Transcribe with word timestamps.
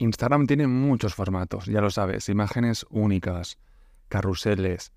Instagram 0.00 0.46
tiene 0.46 0.66
muchos 0.66 1.14
formatos, 1.14 1.66
ya 1.66 1.82
lo 1.82 1.90
sabes, 1.90 2.30
imágenes 2.30 2.86
únicas, 2.88 3.58
carruseles, 4.08 4.92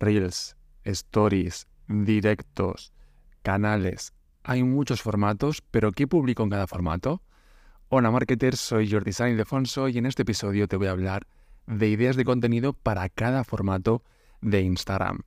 reels, 0.00 0.56
stories, 0.82 1.68
directos, 1.86 2.92
canales. 3.42 4.12
Hay 4.42 4.64
muchos 4.64 5.00
formatos, 5.00 5.62
pero 5.70 5.92
¿qué 5.92 6.08
publico 6.08 6.42
en 6.42 6.50
cada 6.50 6.66
formato? 6.66 7.22
Hola 7.88 8.10
marketers, 8.10 8.58
soy 8.58 8.90
Jordi 8.90 9.12
San 9.12 9.30
Ildefonso 9.30 9.88
y 9.88 9.98
en 9.98 10.06
este 10.06 10.22
episodio 10.22 10.66
te 10.66 10.76
voy 10.76 10.88
a 10.88 10.90
hablar 10.90 11.28
de 11.68 11.88
ideas 11.88 12.16
de 12.16 12.24
contenido 12.24 12.72
para 12.72 13.08
cada 13.08 13.44
formato 13.44 14.02
de 14.40 14.62
Instagram. 14.62 15.20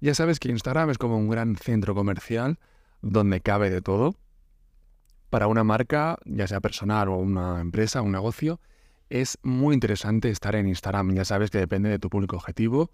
Ya 0.00 0.16
sabes 0.16 0.40
que 0.40 0.50
Instagram 0.50 0.90
es 0.90 0.98
como 0.98 1.18
un 1.18 1.28
gran 1.28 1.54
centro 1.54 1.94
comercial 1.94 2.58
donde 3.00 3.42
cabe 3.42 3.70
de 3.70 3.80
todo. 3.80 4.16
Para 5.30 5.46
una 5.46 5.62
marca, 5.62 6.18
ya 6.24 6.48
sea 6.48 6.60
personal 6.60 7.10
o 7.10 7.16
una 7.18 7.60
empresa, 7.60 8.02
un 8.02 8.10
negocio, 8.10 8.60
es 9.12 9.38
muy 9.42 9.74
interesante 9.74 10.30
estar 10.30 10.56
en 10.56 10.66
Instagram. 10.66 11.14
Ya 11.14 11.26
sabes 11.26 11.50
que 11.50 11.58
depende 11.58 11.90
de 11.90 11.98
tu 11.98 12.08
público 12.08 12.36
objetivo, 12.36 12.90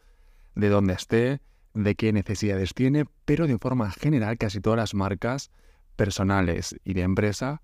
de 0.56 0.68
dónde 0.68 0.94
esté, 0.94 1.40
de 1.74 1.94
qué 1.94 2.12
necesidades 2.12 2.74
tiene, 2.74 3.04
pero 3.24 3.46
de 3.46 3.56
forma 3.56 3.92
general 3.92 4.36
casi 4.36 4.60
todas 4.60 4.78
las 4.78 4.94
marcas 4.94 5.52
personales 5.94 6.74
y 6.82 6.94
de 6.94 7.02
empresa 7.02 7.62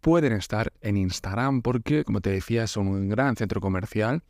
pueden 0.00 0.32
estar 0.32 0.72
en 0.80 0.96
Instagram 0.96 1.60
porque, 1.60 2.02
como 2.04 2.22
te 2.22 2.30
decía, 2.30 2.66
son 2.66 2.88
un 2.88 3.10
gran 3.10 3.36
centro 3.36 3.60
comercial 3.60 4.22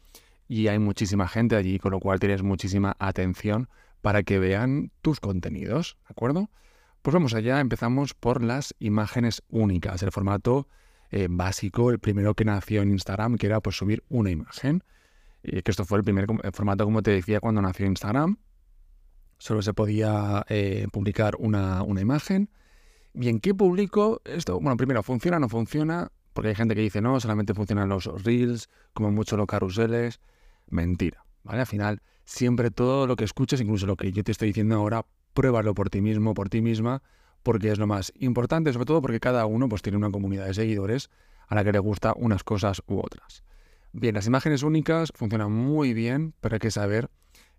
y 0.49 0.67
hay 0.67 0.81
muchísima 0.81 1.29
gente 1.29 1.55
allí, 1.55 1.79
con 1.79 1.93
lo 1.93 2.01
cual 2.01 2.19
tienes 2.19 2.43
muchísima 2.43 2.97
atención 2.99 3.69
para 4.01 4.25
que 4.25 4.41
vean 4.41 4.91
tus 5.03 5.21
contenidos, 5.21 5.99
¿de 6.09 6.13
acuerdo? 6.13 6.51
Pues 7.03 7.15
vamos 7.15 7.33
allá, 7.33 7.61
empezamos 7.61 8.15
por 8.15 8.43
las 8.43 8.75
imágenes 8.81 9.41
únicas, 9.49 10.03
el 10.03 10.11
formato 10.11 10.67
eh, 11.13 11.29
básico, 11.31 11.91
el 11.91 11.99
primero 11.99 12.35
que 12.35 12.45
nació 12.45 12.83
en 12.83 12.91
Instagram, 12.91 13.37
que 13.37 13.47
era 13.47 13.61
pues 13.61 13.77
subir 13.77 14.03
una 14.09 14.31
imagen. 14.31 14.83
Y 15.43 15.63
que 15.63 15.71
esto 15.71 15.85
fue 15.85 15.99
el 15.99 16.05
primer 16.05 16.27
formato, 16.53 16.85
como 16.85 17.03
te 17.03 17.11
decía, 17.11 17.41
cuando 17.41 17.61
nació 17.61 17.87
Instagram. 17.87 18.39
Solo 19.39 19.61
se 19.61 19.75
podía 19.75 20.45
eh, 20.49 20.87
publicar 20.91 21.37
una, 21.39 21.83
una 21.83 22.01
imagen. 22.01 22.49
Bien, 23.13 23.41
¿qué 23.41 23.55
publico? 23.55 24.23
Esto, 24.25 24.59
bueno, 24.59 24.77
primero, 24.77 25.03
¿funciona 25.03 25.37
o 25.37 25.41
no 25.41 25.49
funciona? 25.49 26.11
Porque 26.33 26.49
hay 26.49 26.55
gente 26.55 26.75
que 26.75 26.81
dice, 26.81 27.03
no, 27.03 27.21
solamente 27.21 27.53
funcionan 27.53 27.89
los 27.89 28.07
reels, 28.25 28.71
como 28.95 29.11
mucho 29.11 29.37
los 29.37 29.47
carruseles. 29.47 30.21
Mentira, 30.69 31.27
¿vale? 31.43 31.61
Al 31.61 31.67
final, 31.67 32.03
siempre 32.25 32.71
todo 32.71 33.07
lo 33.07 33.17
que 33.17 33.25
escuches, 33.25 33.61
incluso 33.61 33.87
lo 33.87 33.97
que 33.97 34.13
yo 34.13 34.25
te 34.25 34.33
estoy 34.33 34.49
diciendo 34.49 34.77
ahora, 34.77 35.05
pruébalo 35.35 35.75
por 35.75 35.91
ti 35.91 36.01
mismo, 36.01 36.33
por 36.33 36.49
ti 36.49 36.63
misma, 36.63 37.03
porque 37.43 37.71
es 37.71 37.79
lo 37.79 37.87
más 37.87 38.13
importante, 38.17 38.73
sobre 38.73 38.87
todo 38.87 39.03
porque 39.03 39.21
cada 39.21 39.47
uno 39.47 39.69
pues, 39.69 39.83
tiene 39.83 39.99
una 39.99 40.11
comunidad 40.11 40.47
de 40.47 40.55
seguidores 40.55 41.11
a 41.47 41.55
la 41.55 41.65
que 41.65 41.73
le 41.73 41.79
gusta 41.79 42.15
unas 42.17 42.45
cosas 42.45 42.83
u 42.87 42.99
otras. 42.99 43.45
Bien, 43.93 44.15
las 44.15 44.27
imágenes 44.27 44.63
únicas 44.63 45.13
funcionan 45.15 45.53
muy 45.53 45.93
bien, 45.93 46.35
pero 46.41 46.55
hay 46.55 46.61
que 46.61 46.71
saber 46.71 47.11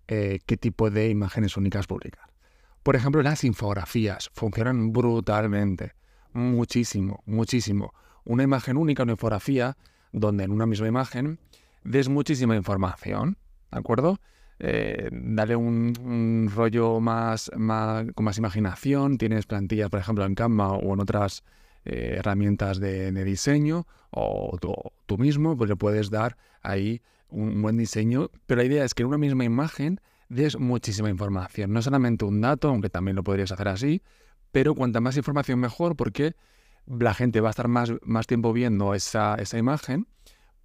eh, 0.07 0.39
qué 0.45 0.57
tipo 0.57 0.89
de 0.89 1.09
imágenes 1.09 1.57
únicas 1.57 1.85
publicar. 1.85 2.33
Por 2.81 2.95
ejemplo, 2.95 3.21
las 3.21 3.43
infografías 3.43 4.29
funcionan 4.33 4.91
brutalmente, 4.91 5.93
muchísimo, 6.33 7.21
muchísimo. 7.25 7.93
Una 8.25 8.43
imagen 8.43 8.77
única, 8.77 9.03
una 9.03 9.13
infografía, 9.13 9.77
donde 10.11 10.43
en 10.43 10.51
una 10.51 10.65
misma 10.65 10.87
imagen 10.87 11.39
des 11.83 12.09
muchísima 12.09 12.55
información, 12.55 13.37
¿de 13.71 13.79
acuerdo? 13.79 14.19
Eh, 14.59 15.09
dale 15.11 15.55
un, 15.55 16.49
rollo 16.53 16.99
más, 16.99 17.51
con 17.51 18.25
más 18.25 18.37
imaginación. 18.37 19.17
Tienes 19.17 19.45
plantillas, 19.45 19.89
por 19.89 19.99
ejemplo, 19.99 20.25
en 20.25 20.35
Canva 20.35 20.73
o 20.73 20.93
en 20.93 20.99
otras 20.99 21.43
eh, 21.85 22.15
herramientas 22.17 22.79
de, 22.79 23.11
diseño, 23.23 23.87
o 24.11 24.57
tú, 25.05 25.17
mismo, 25.17 25.57
pues 25.57 25.69
le 25.69 25.75
puedes 25.75 26.09
dar 26.09 26.37
ahí 26.61 27.01
un 27.29 27.61
buen 27.61 27.77
diseño. 27.77 28.29
Pero 28.45 28.61
la 28.61 28.65
idea 28.65 28.85
es 28.85 28.93
que 28.93 29.03
en 29.03 29.09
una 29.09 29.17
misma 29.17 29.43
imagen 29.43 29.99
des 30.29 30.57
muchísima 30.57 31.09
información. 31.09 31.73
No 31.73 31.81
solamente 31.81 32.25
un 32.25 32.41
dato, 32.41 32.69
aunque 32.69 32.89
también 32.89 33.15
lo 33.15 33.23
podrías 33.23 33.51
hacer 33.51 33.67
así, 33.67 34.01
pero 34.51 34.75
cuanta 34.75 35.01
más 35.01 35.17
información 35.17 35.59
mejor, 35.59 35.95
porque 35.95 36.35
la 36.87 37.13
gente 37.13 37.41
va 37.41 37.49
a 37.49 37.51
estar 37.51 37.67
más, 37.67 37.91
tiempo 38.27 38.53
viendo 38.53 38.93
esa 38.93 39.37
imagen. 39.57 40.07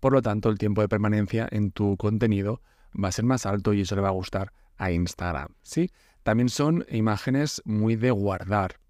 Por 0.01 0.13
lo 0.13 0.23
tanto, 0.23 0.49
el 0.49 0.59
tiempo 0.59 0.81
de 0.81 0.89
permanencia 0.89 1.49
en 1.51 1.73
tu 1.73 1.97
contenido 1.97 2.63
va 2.93 3.09
a 3.09 3.13
ser 3.13 3.25
más 3.25 3.47
alto 3.47 3.73
y 3.73 3.83
eso 3.83 3.95
le 3.95 4.03
va 4.03 4.09
a 4.09 4.13
gustar 4.13 4.53
a 4.77 4.91
Instagram, 4.91 5.49
¿sí? 5.63 5.91
También 6.23 6.49
son 6.49 6.85
imágenes 6.91 7.63
muy 7.65 7.97
de 7.97 8.11
guardar, 8.11 8.81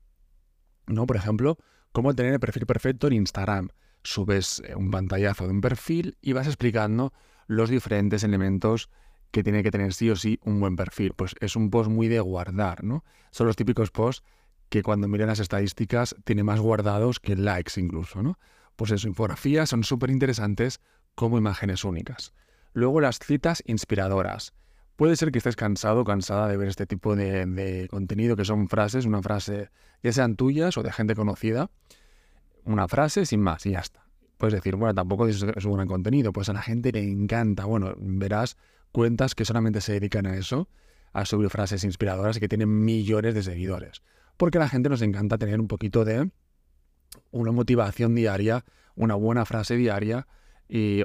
¿no? 0.86 1.06
Por 1.06 1.16
ejemplo, 1.16 1.58
cómo 1.92 2.14
tener 2.14 2.34
el 2.34 2.40
perfil 2.40 2.66
perfecto 2.66 3.06
en 3.06 3.14
Instagram. 3.14 3.68
Subes 4.02 4.62
eh, 4.66 4.74
un 4.74 4.90
pantallazo 4.90 5.44
de 5.44 5.50
un 5.50 5.60
perfil 5.60 6.16
y 6.20 6.32
vas 6.32 6.46
explicando 6.46 7.12
los 7.46 7.70
diferentes 7.70 8.22
elementos 8.22 8.90
que 9.30 9.42
tiene 9.42 9.62
que 9.62 9.70
tener 9.70 9.92
sí 9.92 10.10
o 10.10 10.16
sí 10.16 10.38
un 10.44 10.60
buen 10.60 10.76
perfil. 10.76 11.12
Pues 11.14 11.34
es 11.40 11.56
un 11.56 11.70
post 11.70 11.90
muy 11.90 12.08
de 12.08 12.20
guardar, 12.20 12.84
¿no? 12.84 13.04
Son 13.30 13.46
los 13.46 13.56
típicos 13.56 13.90
posts 13.90 14.24
que 14.68 14.82
cuando 14.82 15.08
miren 15.08 15.28
las 15.28 15.40
estadísticas 15.40 16.14
tiene 16.24 16.44
más 16.44 16.60
guardados 16.60 17.20
que 17.20 17.36
likes 17.36 17.80
incluso, 17.80 18.22
¿no? 18.22 18.38
Pues 18.76 18.90
eso, 18.90 19.08
infografías 19.08 19.70
son 19.70 19.82
súper 19.82 20.10
interesantes 20.10 20.80
como 21.14 21.38
imágenes 21.38 21.84
únicas. 21.84 22.32
Luego 22.72 23.00
las 23.00 23.18
citas 23.18 23.62
inspiradoras. 23.66 24.52
Puede 24.96 25.14
ser 25.14 25.30
que 25.30 25.38
estés 25.38 25.54
cansado 25.54 26.00
o 26.00 26.04
cansada 26.04 26.48
de 26.48 26.56
ver 26.56 26.68
este 26.68 26.86
tipo 26.86 27.14
de, 27.14 27.86
contenido 27.88 28.34
que 28.34 28.44
son 28.44 28.68
frases, 28.68 29.04
una 29.04 29.22
frase 29.22 29.70
ya 30.02 30.12
sean 30.12 30.34
tuyas 30.34 30.76
o 30.76 30.82
de 30.82 30.92
gente 30.92 31.14
conocida, 31.14 31.70
una 32.64 32.88
frase 32.88 33.24
sin 33.24 33.40
más 33.40 33.64
y 33.64 33.70
ya 33.70 33.78
está. 33.78 34.04
Puedes 34.38 34.54
decir, 34.54 34.74
bueno, 34.74 34.94
tampoco 34.94 35.28
es, 35.28 35.42
un 35.42 35.74
gran 35.74 35.86
contenido, 35.86 36.32
pues 36.32 36.48
a 36.48 36.52
la 36.52 36.62
gente 36.62 36.90
le 36.90 37.02
encanta. 37.02 37.64
Bueno, 37.64 37.94
verás 37.96 38.56
cuentas 38.90 39.36
que 39.36 39.44
solamente 39.44 39.80
se 39.80 39.92
dedican 39.92 40.26
a 40.26 40.36
eso, 40.36 40.68
a 41.12 41.24
subir 41.24 41.48
frases 41.48 41.84
inspiradoras 41.84 42.36
y 42.36 42.40
que 42.40 42.48
tienen 42.48 42.84
millones 42.84 43.34
de 43.34 43.44
seguidores. 43.44 44.02
Porque 44.36 44.58
a 44.58 44.60
la 44.60 44.68
gente 44.68 44.88
nos 44.88 45.02
encanta 45.02 45.38
tener 45.38 45.60
un 45.60 45.68
poquito 45.68 46.04
de 46.04 46.30
una 47.30 47.52
motivación 47.52 48.14
diaria, 48.16 48.64
una 48.96 49.14
buena 49.14 49.44
frase 49.44 49.76
diaria 49.76 50.26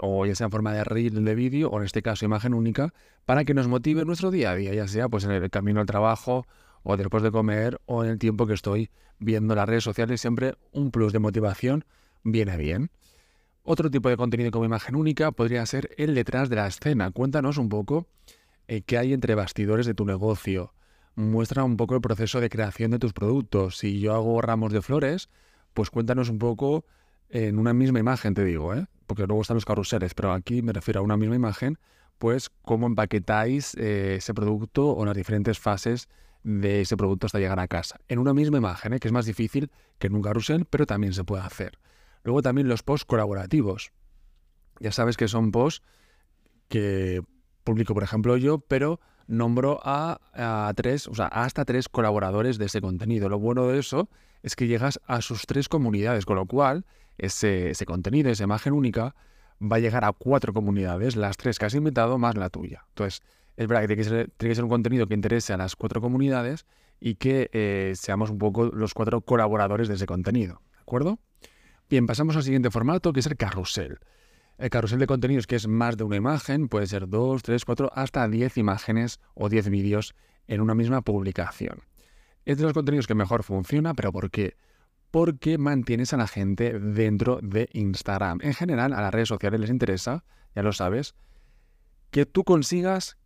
o 0.01 0.25
ya 0.25 0.35
sea 0.35 0.46
en 0.46 0.51
forma 0.51 0.74
de 0.74 0.84
reel 0.84 1.24
de 1.24 1.35
vídeo 1.35 1.69
o 1.69 1.79
en 1.79 1.85
este 1.85 2.01
caso 2.01 2.25
imagen 2.25 2.53
única, 2.53 2.94
para 3.25 3.46
que 3.46 3.53
nos 3.53 3.68
motive 3.68 4.06
nuestro 4.06 4.31
día 4.31 4.51
a 4.51 4.56
día, 4.56 4.74
ya 4.74 4.88
sea 4.88 5.09
pues 5.09 5.24
en 5.24 5.31
el 5.31 5.50
camino 5.50 5.79
al 5.79 5.85
trabajo 5.85 6.46
o 6.84 6.97
después 6.97 7.24
de 7.24 7.31
comer 7.31 7.79
o 7.85 8.03
en 8.03 8.09
el 8.09 8.19
tiempo 8.19 8.46
que 8.46 8.53
estoy 8.53 8.90
viendo 9.19 9.56
las 9.56 9.68
redes 9.68 9.84
sociales, 9.84 10.22
siempre 10.22 10.56
un 10.72 10.91
plus 10.91 11.13
de 11.13 11.19
motivación 11.19 11.85
viene 12.24 12.57
bien. 12.57 12.91
Otro 13.63 13.90
tipo 13.90 14.09
de 14.09 14.18
contenido 14.18 14.51
como 14.51 14.66
imagen 14.66 14.96
única 14.96 15.31
podría 15.31 15.66
ser 15.66 15.91
el 15.97 16.16
detrás 16.16 16.50
de 16.50 16.57
la 16.57 16.68
escena. 16.68 17.12
Cuéntanos 17.12 17.57
un 17.57 17.69
poco 17.69 18.07
eh, 18.68 18.81
qué 18.81 18.97
hay 18.97 19.13
entre 19.13 19.35
bastidores 19.35 19.85
de 19.85 19.94
tu 19.94 20.06
negocio. 20.06 20.74
Muestra 21.16 21.63
un 21.63 21.78
poco 21.78 21.95
el 21.95 22.01
proceso 22.01 22.41
de 22.41 22.50
creación 22.50 22.91
de 22.91 23.00
tus 23.00 23.13
productos. 23.13 23.78
Si 23.78 24.01
yo 24.01 24.13
hago 24.13 24.41
ramos 24.41 24.74
de 24.74 24.81
flores, 24.81 25.30
pues 25.74 25.90
cuéntanos 25.90 26.30
un 26.30 26.40
poco 26.40 26.85
en 27.30 27.57
una 27.57 27.74
misma 27.74 28.00
imagen, 28.00 28.34
te 28.34 28.44
digo, 28.44 28.74
¿eh? 28.74 28.88
Porque 29.08 29.25
luego 29.28 29.41
están 29.41 29.56
los 29.56 29.66
carruseles, 29.66 30.14
pero 30.14 30.34
aquí 30.34 30.62
me 30.62 30.74
refiero 30.74 31.00
a 31.00 31.03
una 31.03 31.18
misma 31.18 31.36
imagen, 31.36 31.78
pues 32.18 32.50
cómo 32.62 32.88
empaquetáis 32.88 33.75
eh, 33.75 34.16
ese 34.18 34.34
producto 34.34 34.90
o 34.90 35.06
las 35.06 35.16
diferentes 35.16 35.59
fases 35.59 36.08
de 36.44 36.81
ese 36.81 36.97
producto 36.97 37.25
hasta 37.25 37.40
llegar 37.40 37.59
a 37.59 37.68
casa. 37.68 38.00
En 38.08 38.19
una 38.19 38.34
misma 38.34 38.58
imagen, 38.58 38.94
¿eh? 38.94 39.00
que 39.00 39.08
es 39.08 39.12
más 39.12 39.25
difícil 39.25 39.72
que 39.97 40.08
en 40.08 40.16
un 40.16 40.22
carrusel, 40.22 40.66
pero 40.66 40.86
también 40.86 41.13
se 41.13 41.24
puede 41.24 41.44
hacer. 41.44 41.80
Luego 42.24 42.42
también 42.42 42.68
los 42.68 42.84
posts 42.84 43.06
colaborativos. 43.06 43.92
Ya 44.80 44.92
sabes 44.92 45.18
que 45.18 45.28
son 45.28 45.52
posts 45.52 45.84
que 46.68 47.22
publico, 47.63 47.94
por 47.94 48.03
ejemplo, 48.03 48.38
yo, 48.38 48.59
pero 48.59 49.00
nombro 49.28 49.80
a, 49.84 50.19
a, 50.34 50.74
tres, 50.75 51.08
o 51.08 51.16
sea, 51.16 51.28
hasta 51.28 51.66
tres 51.66 51.88
colaboradores 51.88 52.58
de 52.58 52.66
ese 52.66 52.81
contenido. 52.81 53.30
Lo 53.30 53.40
bueno 53.40 53.68
de 53.68 53.80
eso 53.80 54.09
es 54.42 54.56
que 54.56 54.68
llegas 54.68 55.00
a 55.08 55.22
sus 55.22 55.46
tres 55.46 55.69
comunidades, 55.69 56.25
con 56.25 56.36
lo 56.36 56.46
cual 56.46 56.86
ese, 57.18 57.74
contenido, 57.85 58.29
esa 58.29 58.44
imagen 58.44 58.74
única, 58.74 59.16
va 59.62 59.78
a 59.78 59.79
llegar 59.79 60.06
a 60.06 60.12
cuatro 60.12 60.53
comunidades, 60.53 61.15
las 61.15 61.38
tres 61.38 61.60
que 61.60 61.65
has 61.65 61.75
invitado 61.75 62.18
más 62.18 62.36
la 62.36 62.50
tuya. 62.50 62.86
Entonces, 62.89 63.21
es 63.56 63.68
verdad 63.68 63.81
que 63.81 63.88
tiene 63.95 64.27
que 64.38 64.56
ser, 64.56 64.63
un 64.63 64.69
contenido 64.69 65.07
que 65.07 65.13
interese 65.13 65.54
a 65.54 65.57
las 65.57 65.75
cuatro 65.75 66.01
comunidades 66.01 66.65
y 67.00 67.15
que 67.15 67.50
eh, 67.54 67.94
seamos 67.95 68.30
un 68.30 68.38
poco 68.38 68.65
los 68.65 68.94
cuatro 68.94 69.21
colaboradores 69.21 69.88
de 69.88 69.95
ese 69.95 70.06
contenido. 70.06 70.62
¿De 70.74 70.81
acuerdo? 70.81 71.19
Bien, 71.89 72.07
pasamos 72.07 72.36
al 72.36 72.44
siguiente 72.44 72.71
formato, 72.71 73.13
que 73.13 73.19
es 73.19 73.27
el 73.27 73.38
carrusel. 73.38 74.00
El 74.57 74.69
carrusel 74.69 75.00
de 75.00 75.07
contenidos, 75.07 75.48
que 75.48 75.56
es 75.56 75.68
más 75.68 75.98
de 75.98 76.04
una 76.04 76.15
imagen, 76.15 76.69
puede 76.69 76.88
ser 76.88 77.07
dos, 77.10 77.44
tres, 77.44 77.65
cuatro, 77.65 77.92
hasta 77.94 78.27
diez 78.27 78.57
imágenes 78.57 79.19
o 79.33 79.50
diez 79.50 79.69
vídeos 79.69 80.15
en 80.48 80.62
una 80.62 80.75
misma 80.75 81.01
publicación. 81.01 81.81
Es 82.45 82.57
de 82.57 82.63
los 82.63 82.74
contenidos 82.74 83.07
que 83.07 83.15
mejor 83.15 83.44
funciona, 83.44 83.94
pero 83.94 84.12
¿por 84.12 84.30
qué? 84.30 84.51
porque 84.51 84.57
mantienes 85.60 86.13
a 86.13 86.18
la 86.18 86.27
gente 86.27 86.80
dentro 86.80 87.39
de 87.42 87.69
Instagram. 87.74 88.39
En 88.42 88.54
general, 88.54 88.94
a 88.94 89.01
las 89.01 89.13
redes 89.13 89.30
sociales 89.30 89.60
les 89.60 89.69
interesa, 89.69 90.24
ya 90.56 90.63
lo 90.63 90.74
sabes, 90.74 91.13
que 92.10 92.25
tú 92.25 92.44
consigas 92.44 93.18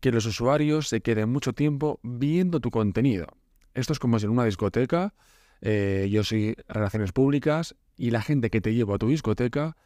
que 0.00 0.10
los 0.10 0.26
usuarios 0.26 0.88
se 0.88 1.02
queden 1.02 1.30
mucho 1.30 1.52
tiempo 1.52 2.00
viendo 2.02 2.58
tu 2.60 2.70
contenido. 2.70 3.26
Esto 3.74 3.92
es 3.92 3.98
como 3.98 4.18
si 4.18 4.26
en 4.26 4.32
una 4.32 4.44
discoteca, 4.44 5.14
eh, 5.60 6.08
yo 6.10 6.24
soy 6.24 6.56
relaciones 6.68 7.12
públicas 7.12 7.76
y 7.96 8.10
la 8.10 8.22
gente 8.22 8.50
que 8.50 8.60
te 8.60 8.74
lleva 8.74 8.96
a 8.96 8.98
tu 8.98 9.08
discoteca 9.08 9.76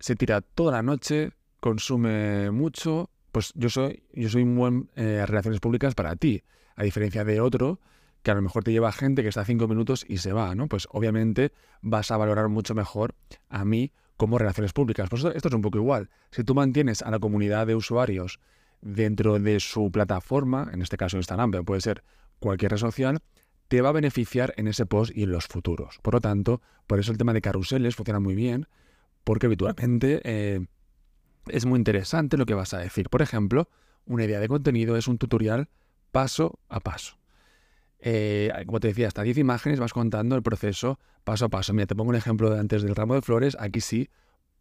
se 0.00 0.16
tira 0.16 0.40
toda 0.40 0.72
la 0.72 0.82
noche, 0.82 1.30
consume 1.60 2.50
mucho, 2.50 3.10
pues 3.30 3.52
yo 3.54 3.68
soy, 3.68 4.02
yo 4.14 4.28
soy 4.28 4.42
un 4.42 4.56
buen 4.56 4.90
eh, 4.96 5.24
relaciones 5.26 5.60
públicas 5.60 5.94
para 5.94 6.16
ti, 6.16 6.42
a 6.74 6.82
diferencia 6.82 7.24
de 7.24 7.40
otro 7.40 7.78
que 8.22 8.30
a 8.30 8.34
lo 8.34 8.42
mejor 8.42 8.64
te 8.64 8.72
lleva 8.72 8.92
gente 8.92 9.22
que 9.22 9.28
está 9.28 9.44
cinco 9.44 9.68
minutos 9.68 10.04
y 10.08 10.18
se 10.18 10.32
va, 10.32 10.54
¿no? 10.54 10.68
Pues 10.68 10.88
obviamente 10.90 11.52
vas 11.80 12.10
a 12.10 12.16
valorar 12.16 12.48
mucho 12.48 12.74
mejor 12.74 13.14
a 13.48 13.64
mí 13.64 13.92
como 14.16 14.38
relaciones 14.38 14.72
públicas. 14.72 15.08
Pues 15.08 15.24
esto 15.24 15.48
es 15.48 15.54
un 15.54 15.62
poco 15.62 15.78
igual. 15.78 16.10
Si 16.30 16.44
tú 16.44 16.54
mantienes 16.54 17.02
a 17.02 17.10
la 17.10 17.18
comunidad 17.18 17.66
de 17.66 17.74
usuarios 17.74 18.40
dentro 18.80 19.38
de 19.38 19.60
su 19.60 19.90
plataforma, 19.90 20.68
en 20.72 20.82
este 20.82 20.96
caso 20.96 21.16
Instagram, 21.16 21.50
pero 21.50 21.64
puede 21.64 21.80
ser 21.80 22.02
cualquier 22.40 22.72
red 22.72 22.78
social, 22.78 23.20
te 23.68 23.80
va 23.80 23.90
a 23.90 23.92
beneficiar 23.92 24.54
en 24.56 24.66
ese 24.66 24.86
post 24.86 25.16
y 25.16 25.24
en 25.24 25.32
los 25.32 25.46
futuros. 25.46 25.98
Por 26.02 26.14
lo 26.14 26.20
tanto, 26.20 26.60
por 26.86 26.98
eso 26.98 27.12
el 27.12 27.18
tema 27.18 27.32
de 27.32 27.40
carruseles 27.40 27.96
funciona 27.96 28.20
muy 28.20 28.34
bien, 28.34 28.66
porque 29.24 29.46
habitualmente 29.46 30.20
eh, 30.24 30.66
es 31.48 31.66
muy 31.66 31.78
interesante 31.78 32.36
lo 32.36 32.46
que 32.46 32.54
vas 32.54 32.74
a 32.74 32.78
decir. 32.78 33.10
Por 33.10 33.22
ejemplo, 33.22 33.68
una 34.06 34.24
idea 34.24 34.40
de 34.40 34.48
contenido 34.48 34.96
es 34.96 35.06
un 35.06 35.18
tutorial 35.18 35.68
paso 36.12 36.58
a 36.68 36.80
paso. 36.80 37.17
Eh, 38.00 38.52
como 38.66 38.80
te 38.80 38.88
decía, 38.88 39.08
hasta 39.08 39.22
10 39.22 39.38
imágenes 39.38 39.80
vas 39.80 39.92
contando 39.92 40.36
el 40.36 40.42
proceso 40.42 40.98
paso 41.24 41.46
a 41.46 41.48
paso. 41.48 41.72
Mira, 41.72 41.86
te 41.86 41.94
pongo 41.94 42.10
un 42.10 42.16
ejemplo 42.16 42.50
de 42.50 42.60
antes 42.60 42.82
del 42.82 42.94
ramo 42.94 43.14
de 43.14 43.22
flores. 43.22 43.56
Aquí 43.60 43.80
sí 43.80 44.08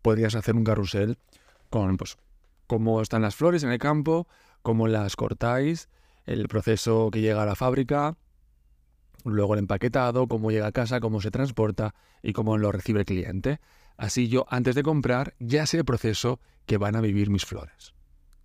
podrías 0.01 0.35
hacer 0.35 0.55
un 0.55 0.63
carrusel 0.63 1.17
con 1.69 1.97
pues, 1.97 2.17
cómo 2.65 3.01
están 3.01 3.21
las 3.21 3.35
flores 3.35 3.63
en 3.63 3.71
el 3.71 3.79
campo, 3.79 4.27
cómo 4.61 4.87
las 4.87 5.15
cortáis, 5.15 5.89
el 6.25 6.47
proceso 6.47 7.09
que 7.11 7.21
llega 7.21 7.43
a 7.43 7.45
la 7.45 7.55
fábrica, 7.55 8.17
luego 9.23 9.53
el 9.53 9.59
empaquetado, 9.59 10.27
cómo 10.27 10.51
llega 10.51 10.67
a 10.67 10.71
casa, 10.71 10.99
cómo 10.99 11.21
se 11.21 11.31
transporta 11.31 11.95
y 12.21 12.33
cómo 12.33 12.57
lo 12.57 12.71
recibe 12.71 13.01
el 13.01 13.05
cliente. 13.05 13.59
Así 13.97 14.27
yo, 14.27 14.45
antes 14.49 14.75
de 14.75 14.83
comprar, 14.83 15.35
ya 15.39 15.65
sé 15.65 15.77
el 15.77 15.85
proceso 15.85 16.39
que 16.65 16.77
van 16.77 16.95
a 16.95 17.01
vivir 17.01 17.29
mis 17.29 17.45
flores. 17.45 17.93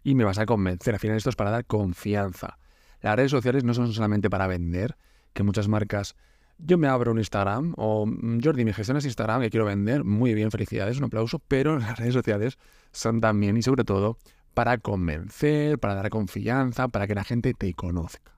Y 0.03 0.15
me 0.15 0.25
vas 0.25 0.39
a 0.39 0.47
convencer. 0.47 0.95
Al 0.95 1.01
final 1.01 1.17
esto 1.17 1.31
es 1.31 1.37
para 1.37 1.51
dar 1.51 1.67
confianza. 1.67 2.59
Las 3.03 3.17
redes 3.17 3.31
sociales 3.31 3.65
no 3.65 3.75
son 3.75 3.93
solamente 3.93 4.31
para 4.31 4.47
vender, 4.47 4.97
que 5.33 5.43
muchas 5.43 5.69
marcas... 5.69 6.15
Yo 6.59 6.79
me 6.79 6.87
abro 6.87 7.11
un 7.11 7.19
Instagram 7.19 7.75
o 7.77 8.07
mm, 8.07 8.41
Jordi, 8.43 8.65
mi 8.65 8.73
gestión 8.73 8.97
es 8.97 9.05
Instagram 9.05 9.41
que 9.41 9.51
quiero 9.51 9.67
vender. 9.67 10.05
Muy 10.05 10.33
bien, 10.35 10.51
felicidades, 10.53 10.99
un 10.99 11.05
aplauso. 11.05 11.41
Pero 11.41 11.79
las 11.81 11.99
redes 11.99 12.15
sociales 12.15 12.57
son 12.93 13.21
también 13.21 13.57
y 13.57 13.63
sobre 13.63 13.85
todo 13.85 14.17
para 14.55 14.79
convencer, 14.79 15.79
para 15.79 15.95
dar 15.95 16.11
confianza, 16.11 16.89
para 16.89 17.07
que 17.07 17.15
la 17.15 17.25
gente 17.25 17.55
te 17.55 17.75
conozca. 17.75 18.33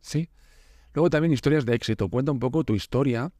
¿Sí? 0.00 0.30
Luego 0.94 1.10
también 1.10 1.32
historias 1.32 1.66
de 1.66 1.74
éxito. 1.74 2.08
Cuenta 2.08 2.32
un 2.32 2.38
poco 2.38 2.64
tu 2.64 2.74
historia 2.74 3.30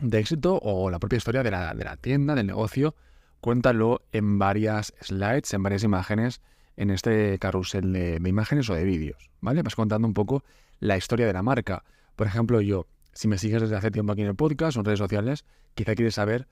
de 0.00 0.18
éxito 0.18 0.58
o 0.62 0.90
la 0.90 0.98
propia 0.98 1.18
historia 1.18 1.42
de 1.42 1.50
la, 1.50 1.74
de 1.74 1.84
la 1.84 1.96
tienda, 1.96 2.34
del 2.34 2.46
negocio. 2.46 2.94
Cuéntalo 3.40 4.00
en 4.12 4.38
varias 4.38 4.94
slides, 5.02 5.52
en 5.52 5.62
varias 5.62 5.82
imágenes, 5.82 6.40
en 6.76 6.90
este 6.90 7.38
carrusel 7.38 7.92
de, 7.92 8.20
imágenes 8.24 8.68
o 8.70 8.74
de 8.74 8.84
vídeos. 8.84 9.30
¿Vale? 9.40 9.62
Vas 9.62 9.74
contando 9.76 10.06
un 10.06 10.14
poco 10.14 10.44
la 10.80 10.96
historia 10.96 11.26
de 11.26 11.32
la 11.32 11.42
marca. 11.42 11.84
Por 12.16 12.26
ejemplo, 12.26 12.60
yo, 12.60 12.86
si 13.12 13.28
me 13.28 13.38
sigues 13.38 13.62
desde 13.62 13.76
hace 13.76 13.90
tiempo 13.90 14.12
aquí 14.12 14.22
en 14.22 14.28
el 14.28 14.36
podcast 14.36 14.76
o 14.76 14.80
en 14.80 14.86
redes 14.86 14.98
sociales, 14.98 15.44
quizá 15.74 15.94
quieres 15.94 16.14
saber 16.14 16.48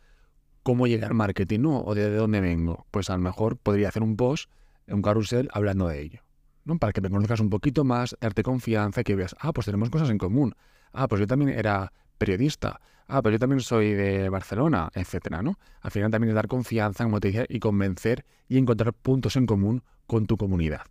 cómo 0.62 0.86
llegar 0.86 1.10
al 1.10 1.16
marketing 1.16 1.60
¿no? 1.60 1.80
o 1.80 1.94
de 1.94 2.14
dónde 2.14 2.40
vengo. 2.40 2.86
Pues 2.90 3.10
a 3.10 3.14
lo 3.14 3.20
mejor 3.20 3.56
podría 3.56 3.88
hacer 3.88 4.02
un 4.02 4.16
post, 4.16 4.50
un 4.86 5.02
carrusel, 5.02 5.48
hablando 5.52 5.88
de 5.88 6.00
ello. 6.00 6.20
Para 6.78 6.92
que 6.92 7.00
me 7.00 7.10
conozcas 7.10 7.40
un 7.40 7.50
poquito 7.50 7.82
más, 7.84 8.16
darte 8.20 8.42
confianza 8.42 9.00
y 9.00 9.04
que 9.04 9.16
veas, 9.16 9.34
ah, 9.40 9.52
pues 9.52 9.66
tenemos 9.66 9.90
cosas 9.90 10.10
en 10.10 10.19
común. 10.19 10.54
Ah, 10.92 11.08
pues 11.08 11.20
yo 11.20 11.26
también 11.26 11.50
era 11.50 11.92
periodista. 12.19 12.80
Ah, 13.14 13.20
pues 13.20 13.34
yo 13.34 13.38
también 13.38 13.60
soy 13.60 13.92
de 13.92 14.30
Barcelona, 14.30 14.88
etcétera, 14.94 15.42
¿no? 15.42 15.58
Al 15.82 15.90
final 15.90 16.10
también 16.10 16.30
es 16.30 16.34
dar 16.34 16.48
confianza, 16.48 17.04
como 17.04 17.20
te 17.20 17.44
y 17.46 17.60
convencer 17.60 18.24
y 18.48 18.56
encontrar 18.56 18.94
puntos 18.94 19.36
en 19.36 19.44
común 19.44 19.82
con 20.06 20.24
tu 20.24 20.38
comunidad. 20.38 20.86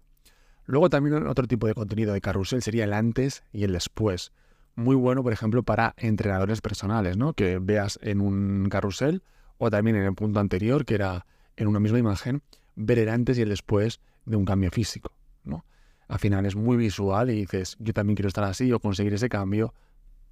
Luego 0.67 0.87
también 0.91 1.25
otro 1.25 1.47
tipo 1.47 1.65
de 1.65 1.73
contenido 1.73 2.13
de 2.13 2.21
carrusel 2.21 2.61
sería 2.61 2.83
el 2.83 2.93
antes 2.93 3.43
y 3.51 3.63
el 3.63 3.73
después. 3.73 4.33
Muy 4.75 4.95
bueno, 4.95 5.23
por 5.23 5.33
ejemplo, 5.33 5.63
para 5.63 5.95
entrenadores 5.97 6.61
personales, 6.61 7.17
¿no? 7.17 7.33
Que 7.33 7.57
veas 7.57 7.97
en 8.03 8.21
un 8.21 8.67
carrusel 8.69 9.23
o 9.57 9.71
también 9.71 9.95
en 9.95 10.03
el 10.03 10.13
punto 10.13 10.39
anterior, 10.39 10.85
que 10.85 10.93
era 10.93 11.25
en 11.57 11.65
una 11.65 11.79
misma 11.79 11.97
imagen, 11.97 12.43
ver 12.75 12.99
el 12.99 13.09
antes 13.09 13.39
y 13.39 13.41
el 13.41 13.49
después 13.49 13.99
de 14.27 14.35
un 14.35 14.45
cambio 14.45 14.69
físico. 14.69 15.11
¿no? 15.43 15.65
Al 16.07 16.19
final 16.19 16.45
es 16.45 16.55
muy 16.55 16.77
visual 16.77 17.31
y 17.31 17.33
dices, 17.33 17.77
yo 17.79 17.93
también 17.93 18.15
quiero 18.15 18.27
estar 18.27 18.43
así 18.43 18.71
o 18.71 18.79
conseguir 18.79 19.15
ese 19.15 19.27
cambio, 19.27 19.73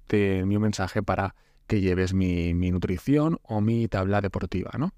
te 0.06 0.38
envío 0.38 0.58
un 0.58 0.62
mensaje 0.62 1.02
para 1.02 1.34
que 1.70 1.80
lleves 1.80 2.14
mi, 2.14 2.52
nutrición 2.52 3.38
o 3.44 3.60
mi 3.60 3.86
tabla 3.86 4.20
deportiva, 4.20 4.72
¿no? 4.76 4.92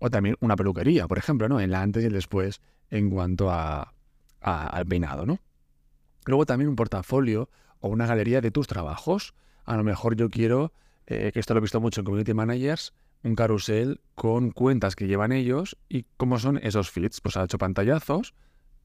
O 0.00 0.10
también 0.10 0.34
una 0.40 0.56
peluquería, 0.56 1.06
por 1.06 1.16
ejemplo, 1.16 1.48
¿no? 1.48 1.60
El 1.60 1.76
antes 1.76 2.02
y 2.02 2.06
el 2.06 2.12
después 2.12 2.60
en 2.90 3.08
cuanto 3.08 3.52
a, 3.52 3.94
al 4.40 4.84
peinado, 4.86 5.26
¿no? 5.26 5.38
Luego 6.26 6.44
también 6.44 6.68
un 6.68 6.74
portafolio 6.74 7.48
o 7.78 7.88
una 7.88 8.06
galería 8.06 8.40
de 8.40 8.50
tus 8.50 8.66
trabajos. 8.66 9.32
A 9.64 9.76
lo 9.76 9.84
mejor 9.84 10.16
yo 10.16 10.28
quiero, 10.28 10.72
eh, 11.06 11.30
que 11.32 11.38
esto 11.38 11.54
lo 11.54 11.58
he 11.58 11.60
visto 11.60 11.80
mucho 11.80 12.00
en 12.00 12.04
Community 12.04 12.34
Managers, 12.34 12.94
un 13.22 13.36
carrusel 13.36 14.00
con 14.16 14.50
cuentas 14.50 14.96
que 14.96 15.06
llevan 15.06 15.30
ellos 15.30 15.78
y 15.88 16.06
cómo 16.16 16.40
son 16.40 16.58
esos 16.64 16.90
feeds. 16.90 17.20
Pues 17.20 17.36
ha 17.36 17.44
hecho 17.44 17.58
pantallazos 17.58 18.34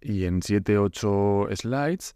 y 0.01 0.25
en 0.25 0.41
7-8 0.41 1.55
slides 1.55 2.15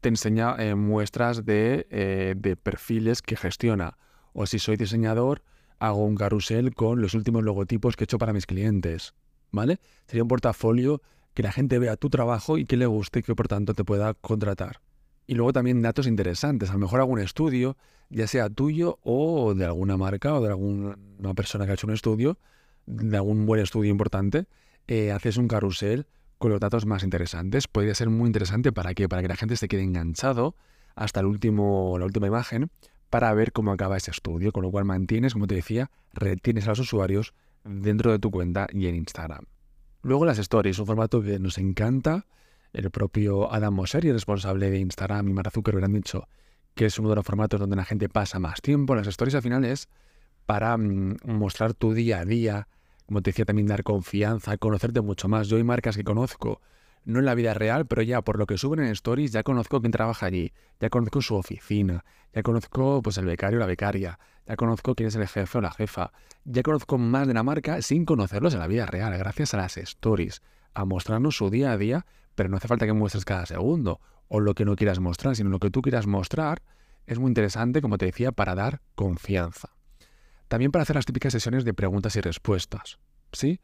te 0.00 0.08
enseña 0.08 0.54
eh, 0.58 0.76
muestras 0.76 1.42
eh, 1.48 2.34
de, 2.36 2.56
perfiles 2.56 3.20
que 3.20 3.36
gestiona. 3.36 3.98
O 4.32 4.46
si 4.46 4.58
soy 4.58 4.76
diseñador, 4.76 5.42
hago 5.78 6.04
un 6.04 6.14
carrusel 6.14 6.74
con 6.74 7.00
los 7.00 7.14
últimos 7.14 7.42
logotipos 7.42 7.96
que 7.96 8.04
he 8.04 8.06
hecho 8.06 8.18
para 8.18 8.32
mis 8.32 8.46
clientes. 8.46 9.14
¿Vale? 9.50 9.80
Sería 10.06 10.22
un 10.22 10.28
portafolio 10.28 11.02
que 11.34 11.42
la 11.42 11.52
gente 11.52 11.78
vea 11.78 11.96
tu 11.96 12.08
trabajo 12.08 12.58
y 12.58 12.64
que 12.64 12.76
le 12.76 12.86
guste 12.86 13.20
y 13.20 13.22
que 13.22 13.34
por 13.34 13.48
tanto 13.48 13.74
te 13.74 13.84
pueda 13.84 14.14
contratar. 14.14 14.80
Y 15.26 15.34
luego 15.34 15.52
también 15.52 15.82
datos 15.82 16.06
interesantes, 16.06 16.70
a 16.70 16.74
lo 16.74 16.80
mejor 16.80 17.00
algún 17.00 17.20
estudio, 17.20 17.76
ya 18.10 18.26
sea 18.26 18.50
tuyo 18.50 18.98
o 19.02 19.54
de 19.54 19.64
alguna 19.64 19.96
marca 19.96 20.34
o 20.34 20.40
de 20.40 20.48
alguna 20.48 21.34
persona 21.34 21.64
que 21.64 21.72
ha 21.72 21.74
hecho 21.74 21.86
un 21.86 21.94
estudio, 21.94 22.38
de 22.86 23.16
algún 23.16 23.46
buen 23.46 23.60
estudio 23.60 23.90
importante, 23.90 24.46
eh, 24.88 25.12
haces 25.12 25.36
un 25.36 25.48
carrusel 25.48 26.06
con 26.38 26.50
los 26.50 26.60
datos 26.60 26.86
más 26.86 27.04
interesantes. 27.04 27.68
Podría 27.68 27.94
ser 27.94 28.10
muy 28.10 28.26
interesante 28.26 28.72
para 28.72 28.94
que, 28.94 29.08
para 29.08 29.22
que 29.22 29.28
la 29.28 29.36
gente 29.36 29.56
se 29.56 29.68
quede 29.68 29.82
enganchado 29.82 30.56
hasta 30.94 31.20
el 31.20 31.26
último, 31.26 31.96
la 31.98 32.04
última 32.04 32.26
imagen 32.26 32.70
para 33.12 33.34
ver 33.34 33.52
cómo 33.52 33.72
acaba 33.72 33.98
ese 33.98 34.10
estudio, 34.10 34.52
con 34.52 34.62
lo 34.62 34.70
cual 34.70 34.86
mantienes, 34.86 35.34
como 35.34 35.46
te 35.46 35.54
decía, 35.54 35.90
retienes 36.14 36.64
a 36.64 36.70
los 36.70 36.78
usuarios 36.78 37.34
dentro 37.62 38.10
de 38.10 38.18
tu 38.18 38.30
cuenta 38.30 38.66
y 38.72 38.86
en 38.86 38.94
Instagram. 38.94 39.44
Luego 40.00 40.24
las 40.24 40.38
stories, 40.38 40.78
un 40.78 40.86
formato 40.86 41.20
que 41.20 41.38
nos 41.38 41.58
encanta. 41.58 42.24
El 42.72 42.90
propio 42.90 43.52
Adam 43.52 43.74
Mosseri, 43.74 44.10
responsable 44.10 44.70
de 44.70 44.78
Instagram, 44.78 45.28
y 45.28 45.34
Mark 45.34 45.50
Zuckerberg 45.52 45.84
han 45.84 45.92
dicho 45.92 46.26
que 46.74 46.86
es 46.86 46.98
uno 46.98 47.10
de 47.10 47.16
los 47.16 47.26
formatos 47.26 47.60
donde 47.60 47.76
la 47.76 47.84
gente 47.84 48.08
pasa 48.08 48.38
más 48.38 48.62
tiempo. 48.62 48.94
Las 48.94 49.06
stories 49.06 49.34
al 49.34 49.42
final 49.42 49.66
es 49.66 49.90
para 50.46 50.74
mm, 50.78 51.18
mostrar 51.24 51.74
tu 51.74 51.92
día 51.92 52.20
a 52.20 52.24
día, 52.24 52.66
como 53.04 53.20
te 53.20 53.28
decía, 53.28 53.44
también 53.44 53.68
dar 53.68 53.82
confianza, 53.82 54.56
conocerte 54.56 55.02
mucho 55.02 55.28
más. 55.28 55.48
Yo 55.48 55.58
hay 55.58 55.64
marcas 55.64 55.98
que 55.98 56.02
conozco, 56.02 56.62
no 57.04 57.18
en 57.18 57.24
la 57.24 57.34
vida 57.34 57.54
real, 57.54 57.86
pero 57.86 58.02
ya 58.02 58.22
por 58.22 58.38
lo 58.38 58.46
que 58.46 58.58
suben 58.58 58.80
en 58.80 58.86
stories, 58.86 59.32
ya 59.32 59.42
conozco 59.42 59.80
quién 59.80 59.92
trabaja 59.92 60.26
allí, 60.26 60.52
ya 60.80 60.90
conozco 60.90 61.20
su 61.20 61.34
oficina, 61.34 62.04
ya 62.32 62.42
conozco 62.42 63.02
pues 63.02 63.18
el 63.18 63.26
becario 63.26 63.58
o 63.58 63.60
la 63.60 63.66
becaria, 63.66 64.18
ya 64.46 64.56
conozco 64.56 64.94
quién 64.94 65.08
es 65.08 65.16
el 65.16 65.26
jefe 65.26 65.58
o 65.58 65.60
la 65.60 65.72
jefa, 65.72 66.12
ya 66.44 66.62
conozco 66.62 66.98
más 66.98 67.26
de 67.26 67.34
la 67.34 67.42
marca 67.42 67.82
sin 67.82 68.04
conocerlos 68.04 68.54
en 68.54 68.60
la 68.60 68.66
vida 68.66 68.86
real, 68.86 69.16
gracias 69.18 69.54
a 69.54 69.58
las 69.58 69.76
stories, 69.76 70.42
a 70.74 70.84
mostrarnos 70.84 71.36
su 71.36 71.50
día 71.50 71.72
a 71.72 71.78
día, 71.78 72.06
pero 72.34 72.48
no 72.48 72.56
hace 72.56 72.68
falta 72.68 72.86
que 72.86 72.92
muestres 72.92 73.24
cada 73.24 73.46
segundo 73.46 74.00
o 74.28 74.40
lo 74.40 74.54
que 74.54 74.64
no 74.64 74.76
quieras 74.76 74.98
mostrar, 74.98 75.36
sino 75.36 75.50
lo 75.50 75.58
que 75.58 75.70
tú 75.70 75.82
quieras 75.82 76.06
mostrar 76.06 76.62
es 77.06 77.18
muy 77.18 77.28
interesante, 77.28 77.82
como 77.82 77.98
te 77.98 78.06
decía, 78.06 78.32
para 78.32 78.54
dar 78.54 78.80
confianza. 78.94 79.70
También 80.48 80.70
para 80.70 80.82
hacer 80.82 80.96
las 80.96 81.06
típicas 81.06 81.32
sesiones 81.32 81.64
de 81.64 81.74
preguntas 81.74 82.16
y 82.16 82.20
respuestas. 82.20 82.98
¿Sí? 83.32 83.60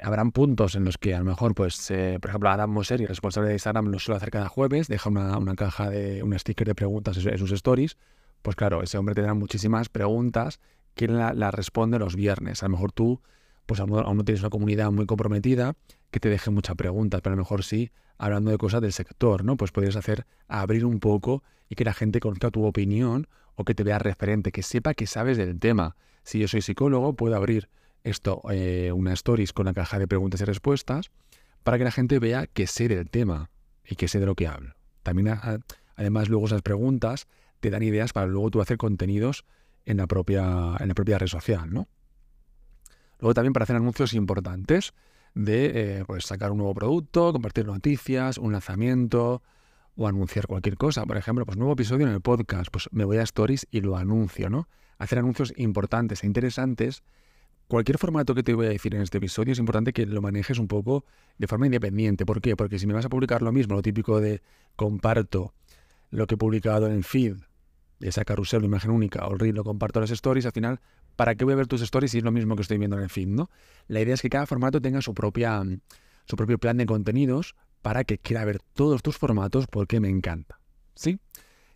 Habrán 0.00 0.30
puntos 0.32 0.74
en 0.74 0.84
los 0.84 0.98
que 0.98 1.14
a 1.14 1.18
lo 1.18 1.24
mejor, 1.24 1.54
pues, 1.54 1.90
eh, 1.90 2.18
por 2.20 2.30
ejemplo, 2.30 2.50
Adam 2.50 2.70
Mosseri, 2.70 3.06
responsable 3.06 3.48
de 3.48 3.54
Instagram, 3.54 3.86
lo 3.86 3.98
suele 3.98 4.16
hacer 4.16 4.30
cada 4.30 4.48
jueves, 4.48 4.88
deja 4.88 5.08
una, 5.08 5.54
caja 5.54 5.88
de 5.88 6.22
un 6.22 6.38
sticker 6.38 6.66
de 6.66 6.74
preguntas 6.74 7.16
en 7.16 7.38
sus 7.38 7.52
stories. 7.52 7.96
Pues 8.42 8.56
claro, 8.56 8.82
ese 8.82 8.98
hombre 8.98 9.14
tendrá 9.14 9.34
muchísimas 9.34 9.88
preguntas 9.88 10.60
que 10.94 11.08
la 11.08 11.50
responde 11.50 11.98
los 11.98 12.14
viernes. 12.14 12.62
A 12.62 12.66
lo 12.66 12.72
mejor 12.72 12.92
tú, 12.92 13.20
pues 13.66 13.80
aún 13.80 13.90
no 13.90 14.24
tienes 14.24 14.40
una 14.40 14.50
comunidad 14.50 14.90
muy 14.92 15.06
comprometida 15.06 15.74
que 16.10 16.20
te 16.20 16.28
deje 16.28 16.50
muchas 16.50 16.76
preguntas, 16.76 17.20
pero 17.20 17.34
a 17.34 17.36
lo 17.36 17.42
mejor 17.42 17.64
sí, 17.64 17.90
hablando 18.16 18.50
de 18.50 18.58
cosas 18.58 18.80
del 18.80 18.92
sector, 18.92 19.44
¿no? 19.44 19.56
Pues 19.56 19.72
podrías 19.72 19.96
hacer 19.96 20.26
abrir 20.48 20.84
un 20.84 21.00
poco 21.00 21.42
y 21.68 21.74
que 21.74 21.84
la 21.84 21.92
gente 21.92 22.20
conozca 22.20 22.50
tu 22.50 22.64
opinión 22.64 23.26
o 23.56 23.64
que 23.64 23.74
te 23.74 23.82
vea 23.82 23.98
referente, 23.98 24.52
que 24.52 24.62
sepa 24.62 24.94
que 24.94 25.06
sabes 25.06 25.36
del 25.36 25.58
tema. 25.58 25.96
Si 26.22 26.38
yo 26.38 26.48
soy 26.48 26.62
psicólogo, 26.62 27.14
puedo 27.14 27.36
abrir 27.36 27.68
esto, 28.06 28.42
eh, 28.50 28.92
una 28.92 29.12
stories 29.12 29.52
con 29.52 29.66
la 29.66 29.74
caja 29.74 29.98
de 29.98 30.08
preguntas 30.08 30.40
y 30.40 30.44
respuestas, 30.44 31.10
para 31.62 31.78
que 31.78 31.84
la 31.84 31.90
gente 31.90 32.18
vea 32.18 32.46
que 32.46 32.66
sé 32.66 32.88
del 32.88 33.10
tema 33.10 33.50
y 33.84 33.96
que 33.96 34.08
sé 34.08 34.20
de 34.20 34.26
lo 34.26 34.34
que 34.34 34.46
hablo. 34.46 34.74
También, 35.02 35.36
además, 35.96 36.28
luego 36.28 36.46
esas 36.46 36.62
preguntas 36.62 37.26
te 37.60 37.70
dan 37.70 37.82
ideas 37.82 38.12
para 38.12 38.26
luego 38.26 38.50
tú 38.50 38.60
hacer 38.60 38.76
contenidos 38.76 39.44
en 39.84 39.96
la 39.98 40.06
propia, 40.06 40.76
en 40.78 40.88
la 40.88 40.94
propia 40.94 41.18
red 41.18 41.26
social, 41.26 41.72
¿no? 41.72 41.88
Luego 43.18 43.34
también 43.34 43.52
para 43.52 43.64
hacer 43.64 43.76
anuncios 43.76 44.12
importantes 44.14 44.92
de 45.34 45.98
eh, 45.98 46.04
pues 46.06 46.24
sacar 46.24 46.50
un 46.50 46.58
nuevo 46.58 46.74
producto, 46.74 47.32
compartir 47.32 47.66
noticias, 47.66 48.38
un 48.38 48.52
lanzamiento 48.52 49.42
o 49.96 50.06
anunciar 50.06 50.46
cualquier 50.46 50.76
cosa. 50.76 51.04
Por 51.06 51.16
ejemplo, 51.16 51.44
pues 51.44 51.56
nuevo 51.56 51.72
episodio 51.72 52.06
en 52.06 52.12
el 52.12 52.20
podcast, 52.20 52.70
pues 52.70 52.88
me 52.92 53.04
voy 53.04 53.18
a 53.18 53.22
Stories 53.22 53.66
y 53.70 53.80
lo 53.80 53.96
anuncio, 53.96 54.50
¿no? 54.50 54.68
Hacer 54.98 55.18
anuncios 55.18 55.52
importantes 55.56 56.22
e 56.22 56.26
interesantes. 56.26 57.02
Cualquier 57.68 57.98
formato 57.98 58.34
que 58.34 58.44
te 58.44 58.54
voy 58.54 58.66
a 58.66 58.68
decir 58.68 58.94
en 58.94 59.02
este 59.02 59.18
episodio 59.18 59.52
es 59.52 59.58
importante 59.58 59.92
que 59.92 60.06
lo 60.06 60.22
manejes 60.22 60.60
un 60.60 60.68
poco 60.68 61.04
de 61.36 61.48
forma 61.48 61.66
independiente. 61.66 62.24
¿Por 62.24 62.40
qué? 62.40 62.54
Porque 62.54 62.78
si 62.78 62.86
me 62.86 62.94
vas 62.94 63.04
a 63.06 63.08
publicar 63.08 63.42
lo 63.42 63.50
mismo, 63.50 63.74
lo 63.74 63.82
típico 63.82 64.20
de 64.20 64.40
comparto 64.76 65.52
lo 66.10 66.28
que 66.28 66.36
he 66.36 66.38
publicado 66.38 66.86
en 66.86 66.92
el 66.92 67.02
feed, 67.02 67.38
esa 67.98 68.24
carrusel 68.24 68.62
o 68.62 68.66
imagen 68.66 68.92
única, 68.92 69.26
o 69.26 69.32
el 69.32 69.40
reel, 69.40 69.56
lo 69.56 69.64
comparto 69.64 70.00
las 70.00 70.12
stories, 70.12 70.46
al 70.46 70.52
final, 70.52 70.80
¿para 71.16 71.34
qué 71.34 71.44
voy 71.44 71.54
a 71.54 71.56
ver 71.56 71.66
tus 71.66 71.82
stories 71.82 72.12
si 72.12 72.18
es 72.18 72.24
lo 72.24 72.30
mismo 72.30 72.54
que 72.54 72.62
estoy 72.62 72.78
viendo 72.78 72.96
en 72.96 73.02
el 73.02 73.10
feed, 73.10 73.26
no? 73.26 73.50
La 73.88 74.00
idea 74.00 74.14
es 74.14 74.22
que 74.22 74.30
cada 74.30 74.46
formato 74.46 74.80
tenga 74.80 75.02
su, 75.02 75.12
propia, 75.12 75.60
su 76.24 76.36
propio 76.36 76.58
plan 76.58 76.76
de 76.76 76.86
contenidos 76.86 77.56
para 77.82 78.04
que 78.04 78.18
quiera 78.18 78.44
ver 78.44 78.60
todos 78.74 79.02
tus 79.02 79.18
formatos 79.18 79.66
porque 79.66 79.98
me 79.98 80.08
encanta, 80.08 80.60
¿sí? 80.94 81.18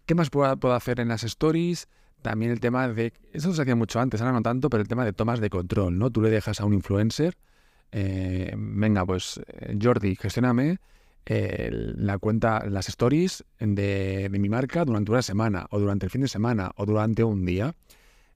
¿Qué 0.07 0.15
más 0.15 0.31
puedo 0.31 0.73
hacer 0.73 1.01
en 1.01 1.09
las 1.09 1.25
stories? 1.25 1.89
También 2.23 2.53
el 2.53 2.61
tema 2.61 2.89
de, 2.89 3.13
eso 3.33 3.53
se 3.53 3.63
hacía 3.63 3.77
mucho 3.77 4.01
antes, 4.01 4.21
ahora 4.21 4.33
no 4.33 4.43
tanto, 4.43 4.69
pero 4.69 4.83
el 4.83 4.89
tema 4.89 5.05
de 5.05 5.13
tomas 5.13 5.41
de 5.41 5.51
control, 5.51 5.99
¿no? 5.99 6.11
Tú 6.11 6.21
le 6.21 6.31
dejas 6.31 6.61
a 6.61 6.65
un 6.65 6.75
influencer, 6.75 7.37
eh, 7.93 8.55
venga, 8.57 9.07
pues 9.07 9.41
eh, 9.47 9.77
Jordi, 9.81 10.17
gestióname 10.17 10.79
la 11.27 12.19
cuenta, 12.19 12.65
las 12.69 12.89
stories 12.89 13.45
de, 13.61 14.29
mi 14.31 14.49
marca 14.49 14.85
durante 14.85 15.13
una 15.13 15.23
semana, 15.23 15.67
o 15.71 15.79
durante 15.79 16.07
el 16.07 16.11
fin 16.11 16.23
de 16.23 16.29
semana, 16.29 16.73
o 16.77 16.87
durante 16.87 17.23
un 17.23 17.45
día. 17.45 17.75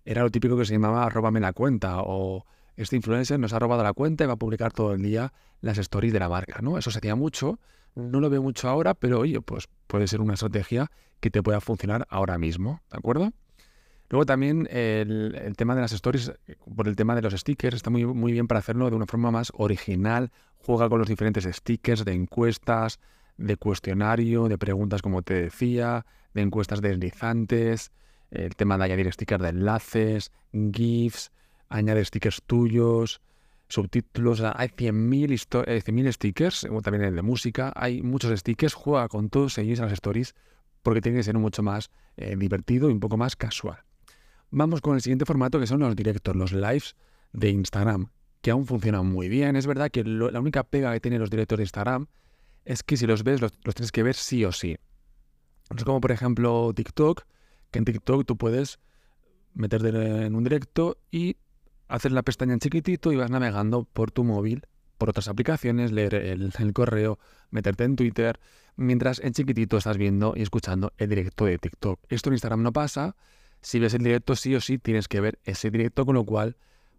Era 0.05 0.23
lo 0.23 0.31
típico 0.31 0.57
que 0.57 0.65
se 0.65 0.75
llamaba 0.75 1.05
arróbame 1.05 1.41
la 1.41 1.53
cuenta, 1.53 2.01
o 2.03 2.45
este 2.77 2.97
influencer 2.97 3.41
nos 3.41 3.53
ha 3.53 3.59
robado 3.59 3.83
la 3.83 3.93
cuenta 3.93 4.25
y 4.25 4.27
va 4.27 4.35
a 4.35 4.37
publicar 4.37 4.73
todo 4.73 4.93
el 4.93 5.03
día 5.03 5.33
las 5.61 5.79
stories 5.79 6.13
de 6.13 6.21
la 6.21 6.29
marca, 6.29 6.61
¿no? 6.63 6.79
Eso 6.79 6.91
se 6.91 6.99
hacía 6.99 7.17
mucho, 7.17 7.59
no 7.95 8.21
lo 8.21 8.31
veo 8.31 8.43
mucho 8.43 8.69
ahora, 8.69 8.95
pero 8.95 9.21
oye, 9.21 9.41
pues 9.41 9.69
puede 9.87 10.07
ser 10.07 10.21
una 10.21 10.35
estrategia 10.35 10.91
que 11.21 11.31
te 11.31 11.43
pueda 11.43 11.61
funcionar 11.61 12.07
ahora 12.11 12.39
mismo, 12.39 12.83
¿de 12.91 12.99
acuerdo? 12.99 13.33
Luego 14.15 14.27
también 14.27 14.69
el, 14.71 15.55
tema 15.57 15.75
de 15.75 15.81
las 15.81 15.91
stories, 15.91 16.31
por 16.77 16.87
el 16.87 16.95
tema 16.95 17.17
de 17.17 17.23
los 17.23 17.33
stickers, 17.35 17.75
está 17.75 17.91
muy, 17.91 18.07
muy 18.07 18.31
bien 18.31 18.47
para 18.47 18.61
hacerlo 18.61 18.89
de 18.89 18.95
una 18.95 19.07
forma 19.07 19.33
más 19.33 19.51
original. 19.57 20.31
Juega 20.59 20.89
con 20.89 21.01
los 21.01 21.09
diferentes 21.09 21.43
stickers 21.43 22.05
de 22.05 22.13
encuestas, 22.13 23.01
de 23.39 23.57
cuestionario, 23.57 24.47
de 24.47 24.57
preguntas 24.57 25.03
como 25.03 25.23
te 25.23 25.35
decía, 25.35 26.07
de 26.33 26.43
encuestas 26.43 26.81
deslizantes, 26.81 27.91
el 28.31 28.55
tema 28.55 28.79
de 28.79 28.85
añadir 28.85 29.13
stickers 29.13 29.43
de 29.43 29.49
enlaces, 29.49 30.31
GIFs, 30.53 31.33
añade 31.69 32.05
stickers 32.05 32.41
tuyos, 32.47 33.21
subtítulos, 33.67 34.41
hay 34.43 34.69
100.000 34.69 35.83
100 35.83 36.13
stickers, 36.13 36.69
también 36.85 37.03
el 37.03 37.17
de 37.17 37.23
música, 37.23 37.73
hay 37.75 38.01
muchos 38.01 38.39
stickers, 38.39 38.75
juega 38.75 39.09
con 39.09 39.29
todos 39.29 39.59
ellos 39.59 39.81
en 39.81 39.87
las 39.87 39.95
stories 39.95 40.37
porque 40.85 41.01
tiene 41.01 41.19
que 41.19 41.25
ser 41.25 41.37
mucho 41.37 41.65
más 41.65 41.91
eh, 42.17 42.37
divertido 42.37 42.89
y 42.89 42.93
un 42.93 43.01
poco 43.01 43.17
más 43.17 43.35
casual. 43.35 43.84
Vamos 44.57 44.81
con 44.81 44.95
el 44.95 45.01
siguiente 45.01 45.25
formato 45.25 45.59
que 45.59 45.67
son 45.67 45.81
los 45.81 45.97
directos, 45.97 46.37
los 46.37 46.53
lives 46.53 46.95
de 47.33 47.51
Instagram, 47.51 48.11
que 48.41 48.53
aún 48.53 48.67
funcionan 48.67 49.05
muy 49.05 49.29
bien. 49.29 49.57
Es 49.57 49.67
verdad 49.67 49.91
que 49.91 50.05
la 50.05 50.39
única 50.39 50.63
pega 50.63 50.93
que 50.93 51.01
tienen 51.01 51.19
los 51.19 51.29
directos 51.29 51.59
de 51.59 51.65
Instagram 51.65 52.07
es 52.65 52.85
que 52.85 52.97
si 52.97 53.05
los 53.05 53.25
ves, 53.25 53.41
los, 53.41 53.51
tienes 53.51 53.91
que 53.91 54.05
ver 54.05 54.15
sí 54.15 54.45
o 54.45 54.53
sí. 54.53 54.77
es 55.77 55.83
como 55.83 56.01
por 56.01 56.13
ejemplo 56.13 56.73
TikTok, 56.73 57.23
que 57.73 57.81
en 57.81 57.85
TikTok 57.85 58.25
tú 58.25 58.37
puedes 58.37 58.79
meterte 59.55 59.89
en 59.89 60.37
un 60.37 60.45
directo 60.45 60.99
y 61.11 61.37
hacer 61.89 62.13
la 62.13 62.23
pestaña 62.23 62.53
en 62.53 62.61
chiquitito 62.61 63.11
y 63.11 63.17
vas 63.17 63.33
navegando 63.33 63.83
por 63.93 64.13
tu 64.13 64.23
móvil, 64.23 64.69
por 64.99 65.11
otras 65.11 65.27
aplicaciones, 65.27 65.91
leer 65.91 66.15
el, 66.15 66.53
el, 66.57 66.73
correo, 66.73 67.19
meterte 67.51 67.83
en 67.83 67.97
Twitter, 67.97 68.39
mientras 68.77 69.19
en 69.19 69.33
chiquitito 69.33 69.79
estás 69.79 69.99
viendo 69.99 70.33
y 70.37 70.43
escuchando 70.43 70.93
el 70.97 71.09
directo 71.09 71.45
de 71.45 71.59
TikTok. 71.59 71.99
Esto 72.09 72.31
en 72.31 72.35
Instagram 72.35 72.63
no 72.63 72.73
pasa, 72.73 73.17
si 73.65 73.79
ves 73.79 73.95
el 73.95 74.05
directo 74.05 74.37
sí 74.37 74.55
o 74.55 74.61
sí 74.61 74.77
tienes 74.77 75.09
que 75.09 75.21
ver 75.23 75.39
ese 75.45 75.71
directo, 75.71 76.05
con 76.05 76.15
lo 76.15 76.25
cual 76.25 76.57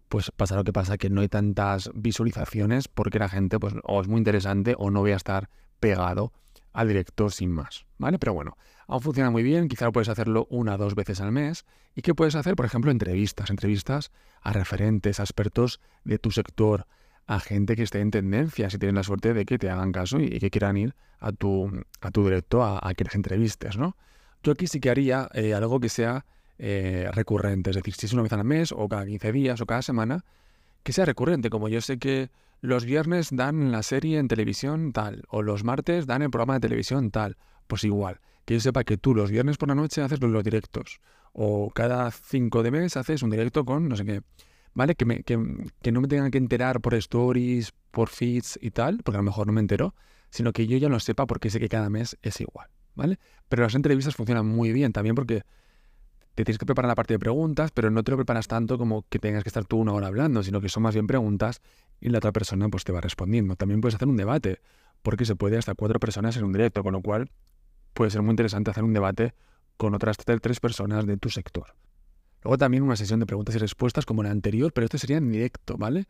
pues 0.08 0.32
pasa 0.32 0.56
lo 0.56 0.64
que 0.64 0.72
pasa, 0.72 0.98
que 0.98 1.08
no 1.10 1.20
hay 1.20 1.28
tantas 1.28 1.90
visualizaciones 1.94 2.88
porque 2.88 3.20
la 3.20 3.28
gente 3.28 3.60
pues 3.60 3.74
o 3.84 4.00
es 4.00 4.08
muy 4.08 4.18
interesante 4.18 4.74
o 4.76 4.90
no 4.90 5.00
voy 5.00 5.12
a 5.12 5.16
estar 5.16 5.48
pegado 5.78 6.32
al 6.72 6.88
directo 6.88 7.30
sin 7.30 7.52
más, 7.52 7.86
¿vale? 7.98 8.18
Pero 8.18 8.34
bueno, 8.34 8.56
aún 8.88 9.00
funciona 9.00 9.30
muy 9.30 9.44
bien, 9.44 9.68
quizá 9.68 9.92
puedes 9.92 10.08
hacerlo 10.08 10.48
una 10.50 10.74
o 10.74 10.78
dos 10.78 10.96
veces 10.96 11.20
al 11.20 11.30
mes. 11.30 11.64
¿Y 11.94 12.02
qué 12.02 12.14
puedes 12.14 12.34
hacer? 12.34 12.56
Por 12.56 12.66
ejemplo, 12.66 12.90
entrevistas, 12.90 13.48
entrevistas 13.48 14.10
a 14.42 14.52
referentes, 14.52 15.20
a 15.20 15.22
expertos 15.22 15.80
de 16.04 16.18
tu 16.18 16.32
sector, 16.32 16.86
a 17.26 17.38
gente 17.38 17.76
que 17.76 17.84
esté 17.84 18.00
en 18.00 18.10
tendencia, 18.10 18.70
si 18.70 18.78
tienen 18.78 18.96
la 18.96 19.04
suerte 19.04 19.34
de 19.34 19.46
que 19.46 19.56
te 19.56 19.70
hagan 19.70 19.92
caso 19.92 20.18
y, 20.18 20.38
que 20.40 20.50
quieran 20.50 20.76
ir 20.76 20.94
a 21.20 21.30
tu, 21.30 21.70
a 22.00 22.10
tu 22.10 22.24
directo 22.24 22.62
a, 22.62 22.80
a 22.82 22.94
que 22.94 23.04
les 23.04 23.14
entrevistes, 23.14 23.78
¿no? 23.78 23.96
Yo 24.42 24.52
aquí 24.52 24.66
sí 24.66 24.80
que 24.80 24.90
haría 24.90 25.28
eh, 25.32 25.54
algo 25.54 25.80
que 25.80 25.88
sea 25.88 26.26
eh, 26.58 27.08
recurrente. 27.12 27.70
Es 27.70 27.76
decir, 27.76 27.94
si 27.94 28.06
es 28.06 28.12
una 28.12 28.22
vez 28.22 28.32
al 28.32 28.44
mes 28.44 28.72
o 28.72 28.88
cada 28.88 29.04
15 29.04 29.32
días 29.32 29.60
o 29.60 29.66
cada 29.66 29.82
semana, 29.82 30.24
que 30.82 30.92
sea 30.92 31.04
recurrente. 31.04 31.50
Como 31.50 31.68
yo 31.68 31.80
sé 31.80 31.98
que 31.98 32.30
los 32.60 32.84
viernes 32.84 33.30
dan 33.32 33.72
la 33.72 33.82
serie 33.82 34.18
en 34.18 34.28
televisión 34.28 34.92
tal, 34.92 35.24
o 35.28 35.42
los 35.42 35.64
martes 35.64 36.06
dan 36.06 36.22
el 36.22 36.30
programa 36.30 36.54
de 36.54 36.60
televisión 36.60 37.10
tal, 37.10 37.36
pues 37.66 37.84
igual. 37.84 38.20
Que 38.44 38.54
yo 38.54 38.60
sepa 38.60 38.84
que 38.84 38.96
tú 38.96 39.14
los 39.14 39.30
viernes 39.30 39.56
por 39.56 39.68
la 39.68 39.74
noche 39.74 40.00
haces 40.00 40.20
los 40.20 40.44
directos, 40.44 41.00
o 41.32 41.70
cada 41.70 42.10
5 42.10 42.62
de 42.62 42.70
mes 42.70 42.96
haces 42.96 43.22
un 43.22 43.30
directo 43.30 43.64
con 43.64 43.88
no 43.88 43.96
sé 43.96 44.04
qué. 44.04 44.22
¿Vale? 44.74 44.94
Que, 44.94 45.06
me, 45.06 45.22
que, 45.22 45.38
que 45.82 45.90
no 45.90 46.02
me 46.02 46.08
tengan 46.08 46.30
que 46.30 46.38
enterar 46.38 46.80
por 46.80 46.94
stories, 46.94 47.72
por 47.90 48.08
feeds 48.08 48.58
y 48.60 48.70
tal, 48.70 49.00
porque 49.02 49.16
a 49.16 49.20
lo 49.20 49.24
mejor 49.24 49.46
no 49.46 49.54
me 49.54 49.60
entero, 49.60 49.94
sino 50.30 50.52
que 50.52 50.66
yo 50.66 50.76
ya 50.76 50.88
lo 50.88 51.00
sepa 51.00 51.26
porque 51.26 51.50
sé 51.50 51.58
que 51.58 51.68
cada 51.68 51.88
mes 51.90 52.16
es 52.22 52.40
igual. 52.40 52.68
¿Vale? 52.94 53.18
Pero 53.48 53.62
las 53.62 53.74
entrevistas 53.74 54.14
funcionan 54.14 54.46
muy 54.46 54.72
bien 54.72 54.92
también 54.92 55.14
porque 55.14 55.42
te 56.36 56.44
tienes 56.44 56.58
que 56.58 56.66
preparar 56.66 56.88
la 56.90 56.94
parte 56.94 57.14
de 57.14 57.18
preguntas, 57.18 57.70
pero 57.72 57.90
no 57.90 58.04
te 58.04 58.10
lo 58.10 58.18
preparas 58.18 58.46
tanto 58.46 58.76
como 58.76 59.06
que 59.08 59.18
tengas 59.18 59.42
que 59.42 59.48
estar 59.48 59.64
tú 59.64 59.78
una 59.78 59.94
hora 59.94 60.08
hablando, 60.08 60.42
sino 60.42 60.60
que 60.60 60.68
son 60.68 60.82
más 60.82 60.94
bien 60.94 61.06
preguntas 61.06 61.62
y 61.98 62.10
la 62.10 62.18
otra 62.18 62.30
persona 62.30 62.68
pues 62.68 62.84
te 62.84 62.92
va 62.92 63.00
respondiendo. 63.00 63.56
También 63.56 63.80
puedes 63.80 63.94
hacer 63.94 64.06
un 64.06 64.18
debate, 64.18 64.60
porque 65.00 65.24
se 65.24 65.34
puede 65.34 65.56
hasta 65.56 65.74
cuatro 65.74 65.98
personas 65.98 66.36
en 66.36 66.44
un 66.44 66.52
directo, 66.52 66.82
con 66.82 66.92
lo 66.92 67.00
cual 67.00 67.30
puede 67.94 68.10
ser 68.10 68.20
muy 68.20 68.32
interesante 68.32 68.70
hacer 68.70 68.84
un 68.84 68.92
debate 68.92 69.32
con 69.78 69.94
otras 69.94 70.18
tres 70.18 70.60
personas 70.60 71.06
de 71.06 71.16
tu 71.16 71.30
sector. 71.30 71.74
Luego 72.42 72.58
también 72.58 72.82
una 72.82 72.96
sesión 72.96 73.18
de 73.18 73.24
preguntas 73.24 73.54
y 73.54 73.58
respuestas 73.58 74.04
como 74.04 74.22
la 74.22 74.30
anterior, 74.30 74.74
pero 74.74 74.84
esto 74.84 74.98
sería 74.98 75.16
en 75.16 75.32
directo, 75.32 75.78
¿vale? 75.78 76.06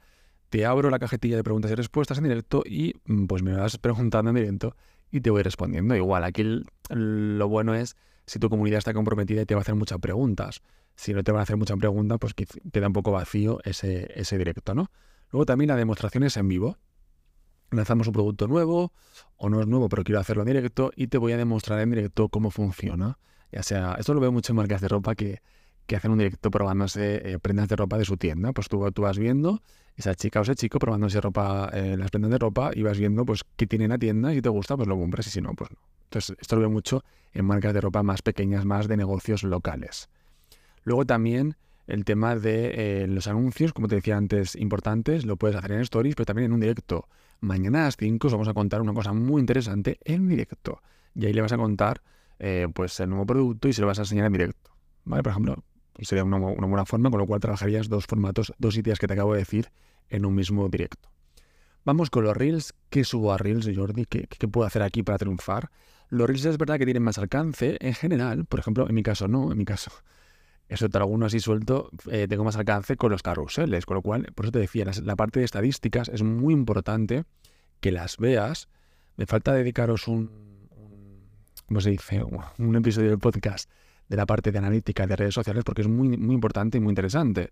Te 0.49 0.67
abro 0.67 0.91
la 0.91 0.99
cajetilla 0.99 1.37
de 1.37 1.45
preguntas 1.45 1.71
y 1.71 1.77
respuestas 1.77 2.19
en 2.19 2.25
directo 2.25 2.65
y 2.67 2.95
mm, 3.05 3.27
pues 3.27 3.45
me 3.45 3.55
vas 3.55 3.79
preguntando 3.79 4.31
en 4.31 4.35
directo 4.35 4.75
y 5.13 5.21
te 5.21 5.31
voy 5.31 5.45
respondiendo. 5.45 5.95
Igual, 5.95 6.25
aquí 6.25 6.65
lo 6.91 7.49
bueno 7.49 7.77
es 7.77 7.97
si 8.27 8.39
tu 8.39 8.51
comunidad 8.51 8.79
está 8.79 8.93
comprometida 8.93 9.43
y 9.43 9.47
te 9.47 9.55
va 9.55 9.61
a 9.61 9.63
hacer 9.63 9.75
muchas 9.75 9.99
preguntas. 9.99 10.61
Si 10.97 11.13
no 11.15 11.23
te 11.23 11.33
van 11.33 11.41
a 11.41 11.43
hacer 11.43 11.57
muchas 11.57 11.79
preguntas, 11.79 12.19
pues 12.21 12.35
queda 12.35 12.87
un 12.87 12.93
poco 12.93 13.13
vacío 13.13 13.61
ese, 13.65 14.11
ese 14.19 14.39
directo, 14.39 14.75
¿no? 14.75 14.91
Luego 15.31 15.47
también 15.47 15.69
la 15.69 15.77
demostración 15.77 16.25
es 16.25 16.37
en 16.37 16.49
vivo. 16.49 16.79
Lanzamos 17.71 18.07
un 18.07 18.13
producto 18.13 18.49
nuevo 18.49 18.93
o 19.37 19.49
no 19.49 19.61
es 19.61 19.67
nuevo, 19.67 19.89
pero 19.89 20.05
quiero 20.05 20.21
hacerlo 20.21 20.43
en 20.43 20.47
directo 20.47 20.93
y 20.95 21.09
te 21.09 21.19
voy 21.19 21.33
a 21.33 21.37
demostrar 21.37 21.81
en 21.81 21.91
directo 21.91 22.29
cómo 22.29 22.51
funciona. 22.51 23.19
Ya 23.53 23.63
sea, 23.63 23.97
esto 23.99 24.15
lo 24.15 24.21
veo 24.21 24.33
mucho 24.33 24.53
en 24.53 24.57
marcas 24.57 24.81
de 24.81 24.89
ropa 24.89 25.15
que, 25.15 25.41
que 25.87 25.97
hacen 25.97 26.11
un 26.11 26.19
directo 26.19 26.51
probándose 26.51 27.33
eh, 27.33 27.39
prendas 27.39 27.69
de 27.69 27.77
ropa 27.77 27.99
de 27.99 28.05
su 28.05 28.17
tienda. 28.17 28.53
Pues 28.53 28.69
tú, 28.69 28.91
tú, 28.93 29.03
vas 29.03 29.19
viendo 29.19 29.63
esa 29.97 30.15
chica 30.15 30.41
o 30.41 30.43
ese 30.43 30.55
chico 30.55 30.79
probándose 30.79 31.21
ropa, 31.21 31.71
eh, 31.73 31.97
las 31.97 32.11
prendas 32.11 32.31
de 32.31 32.39
ropa 32.39 32.71
y 32.75 32.83
vas 32.83 32.99
viendo 32.99 33.25
pues 33.25 33.43
qué 33.57 33.67
tiene 33.67 33.87
en 33.87 33.91
la 33.91 33.99
tienda 33.99 34.33
si 34.33 34.43
te 34.43 34.49
gusta 34.49 34.77
pues 34.77 34.89
lo 34.89 34.97
compras 34.97 35.27
y 35.27 35.31
si 35.31 35.41
no 35.41 35.55
pues 35.55 35.71
no. 35.71 35.79
Entonces, 36.07 36.37
esto 36.41 36.57
lo 36.57 36.61
veo 36.61 36.71
mucho 36.71 37.05
en 37.33 37.45
marcas 37.45 37.75
de 37.75 37.81
ropa 37.81 38.03
más 38.03 38.23
pequeñas, 38.23 38.65
más 38.65 38.89
de 38.89 38.97
negocios 38.97 39.43
locales. 39.43 40.09
Luego 40.85 41.05
también 41.05 41.57
el 41.87 42.05
tema 42.05 42.35
de 42.37 43.03
eh, 43.03 43.07
los 43.07 43.29
anuncios, 43.29 43.73
como 43.73 43.89
te 43.89 43.97
decía 43.97 44.17
antes, 44.17 44.57
importantes, 44.57 45.25
lo 45.25 45.37
puedes 45.37 45.57
hacer 45.57 45.73
en 45.73 45.81
stories, 45.81 46.17
pero 46.17 46.27
también 46.27 46.47
en 46.47 46.53
un 46.53 46.61
directo. 46.61 47.09
Mañana 47.41 47.83
a 47.83 47.85
las 47.85 47.97
5 47.97 48.27
os 48.27 48.33
vamos 48.33 48.49
a 48.49 48.55
contar 48.55 48.81
una 48.81 48.93
cosa 48.93 49.13
muy 49.13 49.41
interesante 49.41 49.99
en 50.05 50.29
directo. 50.29 50.81
Y 51.15 51.27
ahí 51.27 51.33
le 51.33 51.43
vas 51.43 51.53
a 51.53 51.57
contar 51.57 52.03
eh, 52.39 52.67
pues 52.75 52.99
el 53.01 53.11
nuevo 53.11 53.27
producto 53.27 53.69
y 53.69 53.73
se 53.73 53.81
lo 53.81 53.87
vas 53.87 53.99
a 53.99 54.03
enseñar 54.03 54.27
en 54.27 54.33
directo. 54.33 54.71
Por 55.05 55.29
ejemplo, 55.29 55.63
sería 56.01 56.25
una, 56.25 56.39
buena 56.39 56.85
forma, 56.85 57.11
con 57.11 57.21
lo 57.21 57.27
cual 57.27 57.41
trabajarías 57.41 57.89
dos 57.89 58.07
formatos, 58.07 58.53
dos 58.59 58.77
ideas 58.77 58.99
que 58.99 59.07
te 59.07 59.13
acabo 59.13 59.35
de 59.35 59.41
decir 59.41 59.71
en 60.09 60.27
un 60.27 60.35
mismo 60.35 60.69
directo. 60.69 61.09
Vamos 61.85 62.11
con 62.11 62.25
los 62.25 62.37
Reels. 62.37 62.75
¿Qué 62.91 63.05
subo 63.05 63.33
a 63.33 63.39
Reels, 63.39 63.71
Jordi? 63.75 64.07
¿Qué, 64.07 64.27
qué 64.27 64.49
puedo 64.49 64.67
hacer 64.67 64.83
aquí 64.83 65.05
para 65.05 65.19
triunfar? 65.19 65.71
Los 66.09 66.29
Reels 66.29 66.45
es 66.45 66.59
verdad 66.59 66.79
que 66.79 66.85
tienen 66.85 67.03
más 67.03 67.19
alcance 67.19 67.77
en 67.81 67.95
general, 67.95 68.45
por 68.45 68.61
ejemplo, 68.61 68.89
en 68.89 68.95
mi 68.95 69.03
caso 69.03 69.29
no, 69.29 69.51
en 69.51 69.59
mi 69.59 69.65
caso, 69.65 69.91
te 70.69 70.99
alguno 70.99 71.27
así 71.27 71.41
suelto, 71.41 71.91
eh, 72.11 72.27
tengo 72.29 72.45
más 72.45 72.57
alcance 72.57 72.97
con 72.97 73.11
los 73.11 73.23
carruseles, 73.23 73.87
con 73.87 73.97
lo 73.97 74.03
cual, 74.03 74.33
por 74.35 74.47
eso 74.47 74.53
te 74.53 74.59
decía, 74.59 74.85
la, 74.85 75.17
parte 75.17 75.41
de 75.41 75.45
estadísticas 75.45 76.09
es 76.09 76.23
muy 76.23 76.55
importante 76.55 77.25
que 77.81 77.93
las 77.93 78.17
veas. 78.19 78.69
Me 79.17 79.27
falta 79.27 79.53
dedicaros 79.53 80.09
un, 80.09 80.31
¿cómo 81.67 81.81
se 81.81 81.91
dice? 81.91 82.23
Un 82.59 82.77
episodio 82.77 83.11
del 83.11 83.19
podcast 83.19 83.71
de 84.09 84.17
la 84.17 84.27
parte 84.27 84.53
de 84.53 84.59
analítica 84.59 85.07
de 85.07 85.17
redes 85.17 85.35
sociales 85.35 85.65
porque 85.65 85.83
es 85.83 85.89
muy, 85.89 86.17
muy 86.17 86.35
importante 86.35 86.79
y 86.79 86.81
muy 86.81 86.91
interesante. 86.91 87.51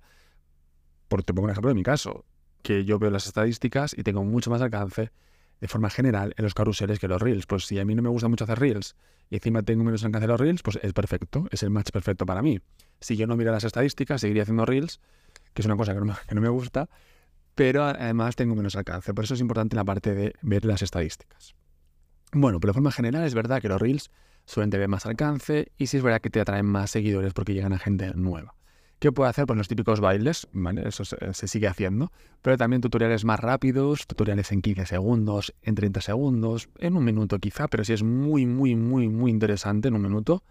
Porque 1.09 1.25
te 1.25 1.35
pongo 1.35 1.47
un 1.47 1.51
ejemplo 1.51 1.69
de 1.69 1.75
mi 1.75 1.83
caso. 1.83 2.25
que 2.63 2.85
yo 2.85 2.99
veo 2.99 3.11
las 3.11 3.27
estadísticas 3.27 3.95
y 3.97 4.03
tengo 4.03 4.25
mucho 4.25 4.51
más 4.51 4.63
alcance 4.63 5.11
de 5.65 5.69
forma 5.69 5.89
general 5.89 6.35
en 6.37 6.45
los 6.45 6.53
carruseles 6.53 6.99
que 6.99 7.09
los 7.09 7.23
reels. 7.23 7.47
Pues 7.47 7.65
si 7.65 7.79
a 7.79 7.87
mí 7.87 7.95
no 7.95 8.03
me 8.03 8.11
gusta 8.11 8.29
mucho 8.29 8.45
hacer 8.45 8.59
reels 8.59 8.97
y 9.31 9.37
encima 9.37 9.63
tengo 9.63 9.83
menos 9.83 10.05
alcance 10.05 10.27
en 10.27 10.31
los 10.31 10.39
reels, 10.39 10.63
pues 10.63 10.79
es 10.83 10.93
perfecto, 10.93 11.49
es 11.51 11.63
el 11.63 11.71
match 11.71 11.91
perfecto 11.91 12.27
para 12.27 12.43
mí. 12.43 12.61
Si 13.01 13.17
yo 13.17 13.27
no 13.27 13.35
miro 13.35 13.51
las 13.51 13.65
estadísticas, 13.65 14.21
seguiría 14.21 14.43
haciendo 14.43 14.67
reels, 14.67 15.01
que 15.55 15.63
es 15.63 15.67
una 15.67 15.75
cosa 15.75 15.95
que 15.95 16.01
no 16.01 16.05
me, 16.05 16.13
que 16.29 16.35
no 16.35 16.43
me 16.43 16.51
gusta, 16.51 16.91
pero 17.55 17.83
además 17.83 18.37
tengo 18.37 18.55
menos 18.55 18.77
alcance. 18.77 19.15
Por 19.15 19.25
eso 19.25 19.33
es 19.33 19.41
importante 19.41 19.75
la 19.75 19.85
parte 19.85 20.15
de 20.15 20.35
ver 20.43 20.67
las 20.67 20.83
estadísticas. 20.83 21.55
Bueno, 22.35 22.61
pero 22.61 22.73
de 22.73 22.75
forma 22.75 22.93
general 22.93 23.25
es 23.25 23.33
verdad 23.33 23.63
que 23.63 23.71
los 23.71 23.81
reels 23.81 24.11
suelen 24.45 24.69
tener 24.69 24.89
más 24.89 25.07
alcance 25.07 25.73
y 25.79 25.87
sí 25.87 25.97
es 25.97 26.03
verdad 26.03 26.21
que 26.21 26.29
te 26.29 26.43
atraen 26.43 26.67
más 26.67 26.91
seguidores 26.91 27.33
porque 27.33 27.55
llegan 27.55 27.73
a 27.73 27.79
gente 27.79 28.13
nueva. 28.15 28.55
¿Qué 28.99 29.13
puede 29.13 29.31
hacer? 29.31 29.47
Pues 29.47 29.57
los 29.57 29.69
típicos 29.69 30.01
bailes, 30.01 30.49
¿vale? 30.53 30.89
Eso 30.89 31.05
se, 31.05 31.49
sigue 31.49 31.67
haciendo, 31.67 32.11
pero 32.43 32.57
también 32.57 32.81
tutoriales 32.81 33.25
más 33.25 33.41
rápidos, 33.41 34.07
tutoriales 34.07 34.51
en 34.53 34.63
15 34.63 34.87
segundos, 34.87 35.55
en 35.63 35.75
30 35.75 36.01
segundos, 36.01 36.69
en 36.79 36.97
un 36.97 37.05
minuto 37.05 37.39
quizá, 37.39 37.69
pero 37.69 37.85
si 37.85 37.93
es 37.93 38.03
muy, 38.03 38.47
muy, 38.47 38.77
muy, 38.77 39.09
muy 39.09 39.31
interesante 39.31 39.89
en 39.89 39.95
un 39.95 40.03
minuto 40.03 40.43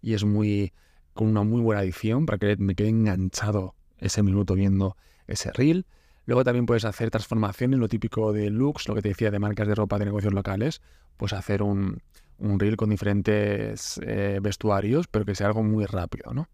y 0.00 0.14
es 0.14 0.24
muy 0.24 0.72
con 1.14 1.28
una 1.28 1.42
muy 1.42 1.62
buena 1.62 1.82
edición 1.82 2.26
para 2.26 2.38
que 2.38 2.56
me 2.58 2.74
quede 2.74 2.90
enganchado 2.90 3.74
ese 3.98 4.22
minuto 4.22 4.54
viendo 4.54 4.96
ese 5.26 5.50
reel. 5.52 5.86
Luego 6.26 6.44
también 6.44 6.66
puedes 6.66 6.84
hacer 6.84 7.10
transformaciones, 7.10 7.78
lo 7.80 7.88
típico 7.88 8.32
de 8.32 8.50
looks, 8.50 8.88
lo 8.88 8.94
que 8.94 9.02
te 9.02 9.08
decía 9.08 9.30
de 9.30 9.38
marcas 9.38 9.66
de 9.66 9.74
ropa 9.74 9.98
de 9.98 10.04
negocios 10.04 10.34
locales, 10.34 10.82
pues 11.16 11.32
hacer 11.32 11.62
un, 11.62 12.02
un 12.38 12.60
reel 12.60 12.76
con 12.76 12.90
diferentes 12.90 13.98
eh, 14.04 14.38
vestuarios, 14.42 15.08
pero 15.08 15.24
que 15.24 15.34
sea 15.34 15.46
algo 15.48 15.62
muy 15.62 15.86
rápido, 15.86 16.32
¿no? 16.34 16.48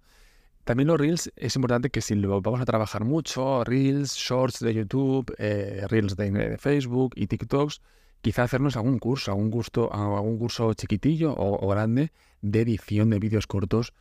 También 0.65 0.87
los 0.87 0.99
reels 0.99 1.33
es 1.35 1.57
importante 1.57 1.91
que 1.91 2.01
si 2.01 2.15
lo 2.15 2.41
vamos 2.41 2.61
a 2.61 2.65
trabajar 2.65 3.05
mucho, 3.05 3.65
reels, 3.65 4.15
shorts 4.15 4.61
de 4.61 4.75
YouTube, 4.75 5.35
eh, 5.39 5.85
reels 5.89 6.17
de, 6.17 6.57
Facebook 6.59 7.15
y 7.17 7.27
TikToks, 7.27 7.81
quizá 8.21 8.45
hacernos 8.45 8.77
algún 8.77 8.99
curso, 8.99 9.33
algún, 9.33 9.51
gusto, 9.51 9.93
algún 9.93 10.39
curso 10.39 10.73
chiquitillo 10.75 11.35
o, 11.37 11.69
grande 11.69 12.13
de 12.43 12.61
edición 12.61 13.11
de 13.11 13.19
vídeos 13.19 13.49
cortos, 13.49 13.93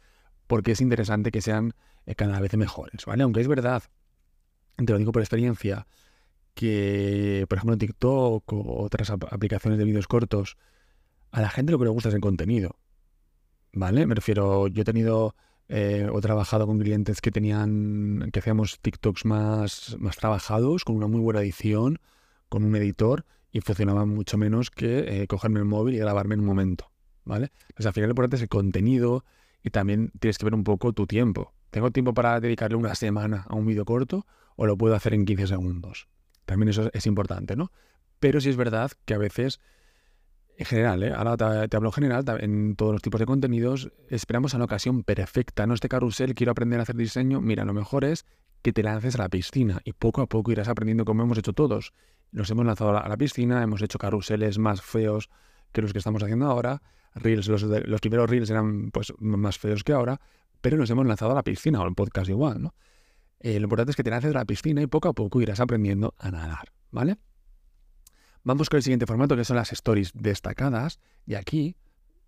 porque 0.46 0.74
es 0.74 0.82
interesante 0.82 1.32
que 1.32 1.42
sean 1.42 1.74
eh, 2.06 2.14
cada 2.14 2.40
vez 2.40 2.56
mejores, 2.56 3.06
¿vale? 3.06 3.24
Aunque 3.24 3.42
es 3.42 3.48
verdad, 3.48 3.82
te 4.78 4.92
lo 4.92 5.00
digo 5.00 5.12
por 5.12 5.24
experiencia, 5.24 5.88
que 6.54 7.46
por 7.50 7.58
ejemplo 7.58 7.74
en 7.74 7.80
TikTok 7.80 8.54
o 8.54 8.84
otras 8.84 9.10
aplicaciones 9.10 9.80
de 9.80 9.86
vídeos 9.86 10.08
cortos, 10.08 10.58
a 11.32 11.42
la 11.42 11.50
gente 11.50 11.72
lo 11.72 11.80
que 11.80 11.86
le 11.86 11.92
gusta 11.92 12.10
es 12.10 12.16
el 12.16 12.22
contenido, 12.22 12.78
¿vale? 13.74 14.06
Me 14.06 14.14
refiero, 14.14 14.68
yo 14.68 14.82
he 14.84 14.86
tenido 14.86 15.36
eh, 15.74 16.10
o 16.12 16.20
trabajado 16.20 16.68
con 16.68 16.80
clientes 16.80 17.22
que 17.22 17.32
tenían, 17.32 18.30
que 18.34 18.40
hacíamos 18.40 18.80
TikToks 18.82 19.24
más, 19.24 19.96
más 20.00 20.18
trabajados, 20.18 20.84
con 20.84 20.98
una 20.98 21.08
muy 21.08 21.22
buena 21.22 21.40
edición, 21.40 22.00
con 22.50 22.66
un 22.66 22.76
editor, 22.76 23.26
y 23.54 23.62
funcionaban 23.62 24.10
mucho 24.10 24.38
menos 24.38 24.70
que 24.70 25.22
eh, 25.22 25.28
cogerme 25.28 25.60
el 25.60 25.66
móvil 25.66 25.96
y 25.96 26.00
grabarme 26.00 26.34
en 26.34 26.42
un 26.42 26.46
momento, 26.46 26.92
¿vale? 27.24 27.54
Pues 27.74 27.86
al 27.86 27.94
final 27.94 28.10
lo 28.10 28.12
importante 28.12 28.36
es 28.36 28.42
el 28.42 28.50
contenido 28.50 29.24
y 29.64 29.70
también 29.70 30.12
tienes 30.20 30.38
que 30.38 30.44
ver 30.44 30.56
un 30.56 30.66
poco 30.66 30.92
tu 30.92 31.08
tiempo. 31.08 31.54
¿Tengo 31.70 31.90
tiempo 31.92 32.14
para 32.14 32.42
dedicarle 32.42 32.76
una 32.76 32.94
semana 32.94 33.46
a 33.48 33.56
un 33.56 33.66
vídeo 33.66 33.86
corto 33.86 34.26
o 34.58 34.66
lo 34.66 34.78
puedo 34.78 34.94
hacer 34.94 35.14
en 35.14 35.24
15 35.24 35.48
segundos? 35.48 36.10
También 36.46 36.68
eso 36.68 36.90
es 36.92 37.06
importante, 37.06 37.56
¿no? 37.56 37.72
Pero 38.20 38.42
sí 38.42 38.50
es 38.50 38.58
verdad 38.58 38.92
que 39.06 39.14
a 39.14 39.18
veces 39.18 39.62
en 40.62 40.66
general, 40.66 41.04
¿eh? 41.04 41.12
ahora 41.12 41.68
te, 41.68 41.76
hablo 41.76 41.90
en 41.90 41.94
general, 41.94 42.24
en 42.40 42.76
todos 42.76 42.94
los 42.94 43.02
tipos 43.02 43.20
de 43.20 43.26
contenidos, 43.26 43.92
esperamos 44.10 44.54
a 44.54 44.60
la 44.60 44.66
ocasión 44.66 45.04
perfecta. 45.04 45.66
No 45.66 45.74
este 45.74 45.90
carrusel, 45.90 46.36
quiero 46.36 46.52
aprender 46.52 46.80
a 46.80 46.84
hacer 46.84 46.96
diseño. 46.96 47.42
Mira, 47.42 47.66
lo 47.66 47.74
mejor 47.74 48.06
es 48.06 48.26
que 48.62 48.72
te 48.72 48.84
lances 48.84 49.16
a 49.16 49.24
la 49.24 49.30
piscina 49.30 49.82
y 49.86 49.94
poco 49.94 50.22
a 50.22 50.28
poco 50.28 50.52
irás 50.52 50.68
aprendiendo 50.68 51.04
como 51.04 51.24
hemos 51.24 51.40
hecho 51.40 51.54
todos. 51.54 51.94
Nos 52.32 52.50
hemos 52.52 52.64
lanzado 52.64 52.96
a 52.96 53.10
la 53.10 53.18
piscina, 53.18 53.64
hemos 53.64 53.82
hecho 53.82 53.98
carruseles 53.98 54.60
más 54.60 54.84
feos 54.84 55.30
que 55.72 55.82
los 55.82 55.94
que 55.94 55.98
estamos 55.98 56.22
haciendo 56.22 56.46
ahora. 56.46 56.84
Reels, 57.16 57.48
los, 57.48 57.64
los 57.64 58.00
primeros 58.00 58.30
reels 58.30 58.52
eran 58.52 58.92
pues 58.92 59.12
más 59.18 59.58
feos 59.58 59.84
que 59.84 59.94
ahora, 59.94 60.22
pero 60.62 60.78
nos 60.78 60.92
hemos 60.92 61.08
lanzado 61.08 61.32
a 61.32 61.36
la 61.36 61.44
piscina 61.44 61.82
o 61.82 61.88
el 61.88 61.96
podcast 61.96 62.30
igual, 62.30 62.62
¿no? 62.62 62.76
Eh, 63.40 63.60
lo 63.60 63.64
importante 63.64 63.90
es 63.90 63.96
que 63.96 64.04
te 64.04 64.12
lances 64.12 64.30
a 64.36 64.38
la 64.38 64.46
piscina 64.46 64.84
y 64.84 64.88
poco 64.88 65.10
a 65.10 65.14
poco 65.14 65.42
irás 65.42 65.60
aprendiendo 65.60 66.14
a 66.20 66.30
nadar, 66.30 66.72
¿vale? 66.92 67.18
Vamos 68.44 68.70
con 68.70 68.78
el 68.78 68.84
siguiente 68.84 69.06
formato, 69.06 69.36
que 69.36 69.46
son 69.46 69.58
las 69.58 69.72
stories 69.72 70.12
destacadas. 70.14 71.00
Y 71.26 71.36
aquí 71.36 71.76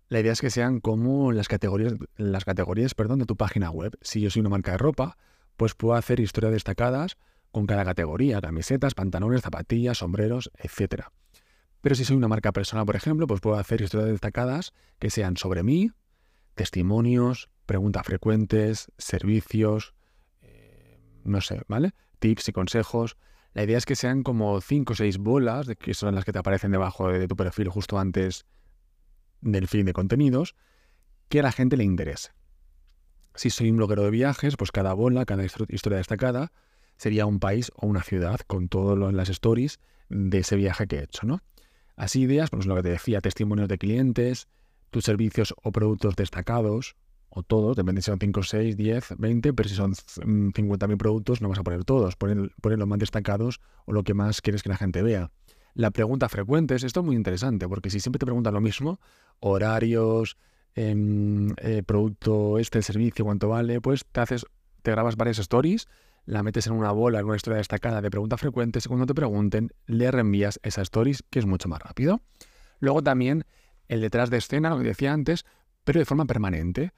la 0.08 0.20
idea 0.20 0.32
es 0.32 0.40
que 0.40 0.50
sean 0.50 0.80
como 0.80 1.32
las 1.32 1.48
categorías, 1.48 1.94
las 2.16 2.44
categorías 2.44 2.94
perdón, 2.94 3.18
de 3.18 3.26
tu 3.26 3.36
página 3.36 3.70
web. 3.70 3.96
Si 4.00 4.20
yo 4.20 4.30
soy 4.30 4.40
una 4.40 4.50
marca 4.50 4.72
de 4.72 4.78
ropa, 4.78 5.16
pues 5.56 5.74
puedo 5.74 5.94
hacer 5.94 6.20
historias 6.20 6.52
destacadas 6.52 7.16
con 7.50 7.66
cada 7.66 7.84
categoría, 7.84 8.40
camisetas, 8.40 8.94
pantalones, 8.94 9.42
zapatillas, 9.42 9.98
sombreros, 9.98 10.50
etc. 10.58 11.04
Pero 11.80 11.94
si 11.94 12.04
soy 12.04 12.16
una 12.16 12.28
marca 12.28 12.52
personal, 12.52 12.86
por 12.86 12.96
ejemplo, 12.96 13.26
pues 13.26 13.40
puedo 13.40 13.56
hacer 13.56 13.80
historias 13.80 14.10
destacadas 14.10 14.72
que 14.98 15.10
sean 15.10 15.36
sobre 15.36 15.62
mí, 15.62 15.90
testimonios, 16.54 17.50
preguntas 17.66 18.04
frecuentes, 18.06 18.90
servicios, 18.98 19.94
eh, 20.42 21.00
no 21.24 21.40
sé, 21.40 21.62
¿vale? 21.68 21.92
Tips 22.18 22.48
y 22.48 22.52
consejos. 22.52 23.16
La 23.54 23.62
idea 23.62 23.78
es 23.78 23.86
que 23.86 23.96
sean 23.96 24.22
como 24.22 24.60
5 24.60 24.92
o 24.92 24.96
6 24.96 25.18
bolas, 25.18 25.68
que 25.78 25.94
son 25.94 26.14
las 26.14 26.24
que 26.24 26.32
te 26.32 26.40
aparecen 26.40 26.72
debajo 26.72 27.08
de 27.08 27.28
tu 27.28 27.36
perfil 27.36 27.68
justo 27.68 27.98
antes 27.98 28.46
del 29.40 29.68
feed 29.68 29.84
de 29.86 29.92
contenidos, 29.92 30.56
que 31.28 31.40
a 31.40 31.44
la 31.44 31.52
gente 31.52 31.76
le 31.76 31.84
interese. 31.84 32.32
Si 33.36 33.50
soy 33.50 33.70
un 33.70 33.76
bloguero 33.76 34.02
de 34.02 34.10
viajes, 34.10 34.56
pues 34.56 34.72
cada 34.72 34.92
bola, 34.92 35.24
cada 35.24 35.44
historia 35.44 35.98
destacada, 35.98 36.52
sería 36.96 37.26
un 37.26 37.40
país 37.40 37.70
o 37.76 37.86
una 37.86 38.02
ciudad 38.02 38.40
con 38.46 38.68
todas 38.68 39.12
las 39.12 39.28
stories 39.28 39.78
de 40.08 40.38
ese 40.38 40.56
viaje 40.56 40.86
que 40.86 40.96
he 40.96 41.04
hecho, 41.04 41.26
¿no? 41.26 41.40
Así 41.96 42.22
ideas, 42.22 42.50
pues 42.50 42.66
lo 42.66 42.74
que 42.74 42.82
te 42.82 42.90
decía, 42.90 43.20
testimonios 43.20 43.68
de 43.68 43.78
clientes, 43.78 44.48
tus 44.90 45.04
servicios 45.04 45.54
o 45.62 45.70
productos 45.72 46.16
destacados, 46.16 46.96
o 47.34 47.42
todos, 47.42 47.76
depende 47.76 48.00
si 48.00 48.06
son 48.06 48.18
5, 48.18 48.42
6, 48.42 48.76
10, 48.76 49.14
20, 49.18 49.52
pero 49.52 49.68
si 49.68 49.74
son 49.74 49.92
50.000 49.92 50.96
productos 50.96 51.42
no 51.42 51.48
vas 51.48 51.58
a 51.58 51.64
poner 51.64 51.84
todos, 51.84 52.14
poner, 52.16 52.50
los 52.62 52.88
más 52.88 52.98
destacados 52.98 53.60
o 53.86 53.92
lo 53.92 54.04
que 54.04 54.14
más 54.14 54.40
quieres 54.40 54.62
que 54.62 54.68
la 54.68 54.76
gente 54.76 55.02
vea. 55.02 55.30
La 55.74 55.90
pregunta 55.90 56.28
frecuente 56.28 56.76
es, 56.76 56.84
esto 56.84 57.00
es 57.00 57.06
muy 57.06 57.16
interesante, 57.16 57.68
porque 57.68 57.90
si 57.90 57.98
siempre 57.98 58.20
te 58.20 58.26
preguntan 58.26 58.54
lo 58.54 58.60
mismo, 58.60 59.00
horarios, 59.40 60.36
em, 60.76 61.48
eh, 61.56 61.82
producto 61.84 62.58
este, 62.58 62.78
el 62.78 62.84
servicio, 62.84 63.24
cuánto 63.24 63.48
vale, 63.48 63.80
pues 63.80 64.04
te 64.10 64.20
haces, 64.20 64.46
te 64.82 64.92
grabas 64.92 65.16
varias 65.16 65.40
stories, 65.40 65.88
la 66.26 66.44
metes 66.44 66.68
en 66.68 66.74
una 66.74 66.92
bola, 66.92 67.18
en 67.18 67.26
una 67.26 67.34
historia 67.34 67.58
destacada 67.58 68.00
de 68.00 68.10
preguntas 68.10 68.40
frecuentes 68.40 68.86
y 68.86 68.88
cuando 68.88 69.06
te 69.06 69.14
pregunten, 69.14 69.72
le 69.86 70.10
reenvías 70.12 70.60
esa 70.62 70.82
stories, 70.82 71.24
que 71.28 71.40
es 71.40 71.46
mucho 71.46 71.68
más 71.68 71.80
rápido. 71.80 72.22
Luego 72.78 73.02
también 73.02 73.44
el 73.88 74.00
detrás 74.00 74.30
de 74.30 74.36
escena, 74.36 74.70
lo 74.70 74.78
que 74.78 74.84
decía 74.84 75.12
antes, 75.12 75.44
pero 75.82 75.98
de 75.98 76.04
forma 76.04 76.26
permanente. 76.26 76.92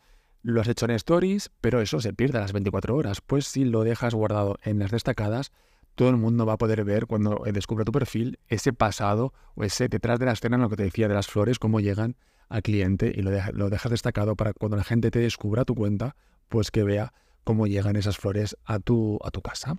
Lo 0.48 0.60
has 0.60 0.68
hecho 0.68 0.84
en 0.84 0.92
stories, 0.92 1.50
pero 1.60 1.80
eso 1.80 1.98
se 1.98 2.12
pierde 2.12 2.38
a 2.38 2.42
las 2.42 2.52
24 2.52 2.94
horas. 2.94 3.20
Pues 3.20 3.46
si 3.46 3.64
lo 3.64 3.82
dejas 3.82 4.14
guardado 4.14 4.58
en 4.62 4.78
las 4.78 4.92
destacadas, 4.92 5.50
todo 5.96 6.08
el 6.08 6.18
mundo 6.18 6.46
va 6.46 6.52
a 6.52 6.56
poder 6.56 6.84
ver 6.84 7.06
cuando 7.06 7.42
descubra 7.52 7.84
tu 7.84 7.90
perfil 7.90 8.38
ese 8.46 8.72
pasado 8.72 9.34
o 9.56 9.64
ese 9.64 9.88
detrás 9.88 10.20
de 10.20 10.26
la 10.26 10.34
escena, 10.34 10.56
lo 10.56 10.68
que 10.68 10.76
te 10.76 10.84
decía 10.84 11.08
de 11.08 11.14
las 11.14 11.26
flores, 11.26 11.58
cómo 11.58 11.80
llegan 11.80 12.14
al 12.48 12.62
cliente 12.62 13.12
y 13.12 13.22
lo, 13.22 13.32
lo 13.54 13.70
dejas 13.70 13.90
destacado 13.90 14.36
para 14.36 14.52
cuando 14.52 14.76
la 14.76 14.84
gente 14.84 15.10
te 15.10 15.18
descubra 15.18 15.64
tu 15.64 15.74
cuenta, 15.74 16.14
pues 16.48 16.70
que 16.70 16.84
vea 16.84 17.12
cómo 17.42 17.66
llegan 17.66 17.96
esas 17.96 18.16
flores 18.16 18.56
a 18.64 18.78
tu, 18.78 19.18
a 19.24 19.32
tu 19.32 19.42
casa. 19.42 19.74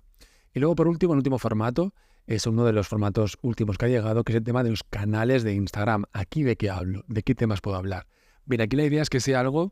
Y 0.53 0.59
luego, 0.59 0.75
por 0.75 0.89
último, 0.89 1.13
el 1.13 1.19
último 1.19 1.39
formato 1.39 1.93
es 2.25 2.45
uno 2.45 2.65
de 2.65 2.73
los 2.73 2.89
formatos 2.89 3.37
últimos 3.41 3.77
que 3.77 3.85
ha 3.85 3.87
llegado, 3.87 4.25
que 4.25 4.33
es 4.33 4.35
el 4.35 4.43
tema 4.43 4.65
de 4.65 4.71
los 4.71 4.83
canales 4.83 5.43
de 5.43 5.53
Instagram. 5.53 6.03
Aquí 6.11 6.43
de 6.43 6.57
qué 6.57 6.69
hablo, 6.69 7.05
de 7.07 7.23
qué 7.23 7.35
temas 7.35 7.61
puedo 7.61 7.77
hablar. 7.77 8.05
Bien, 8.43 8.59
aquí 8.59 8.75
la 8.75 8.83
idea 8.83 9.01
es 9.01 9.09
que 9.09 9.21
sea 9.21 9.39
algo 9.39 9.71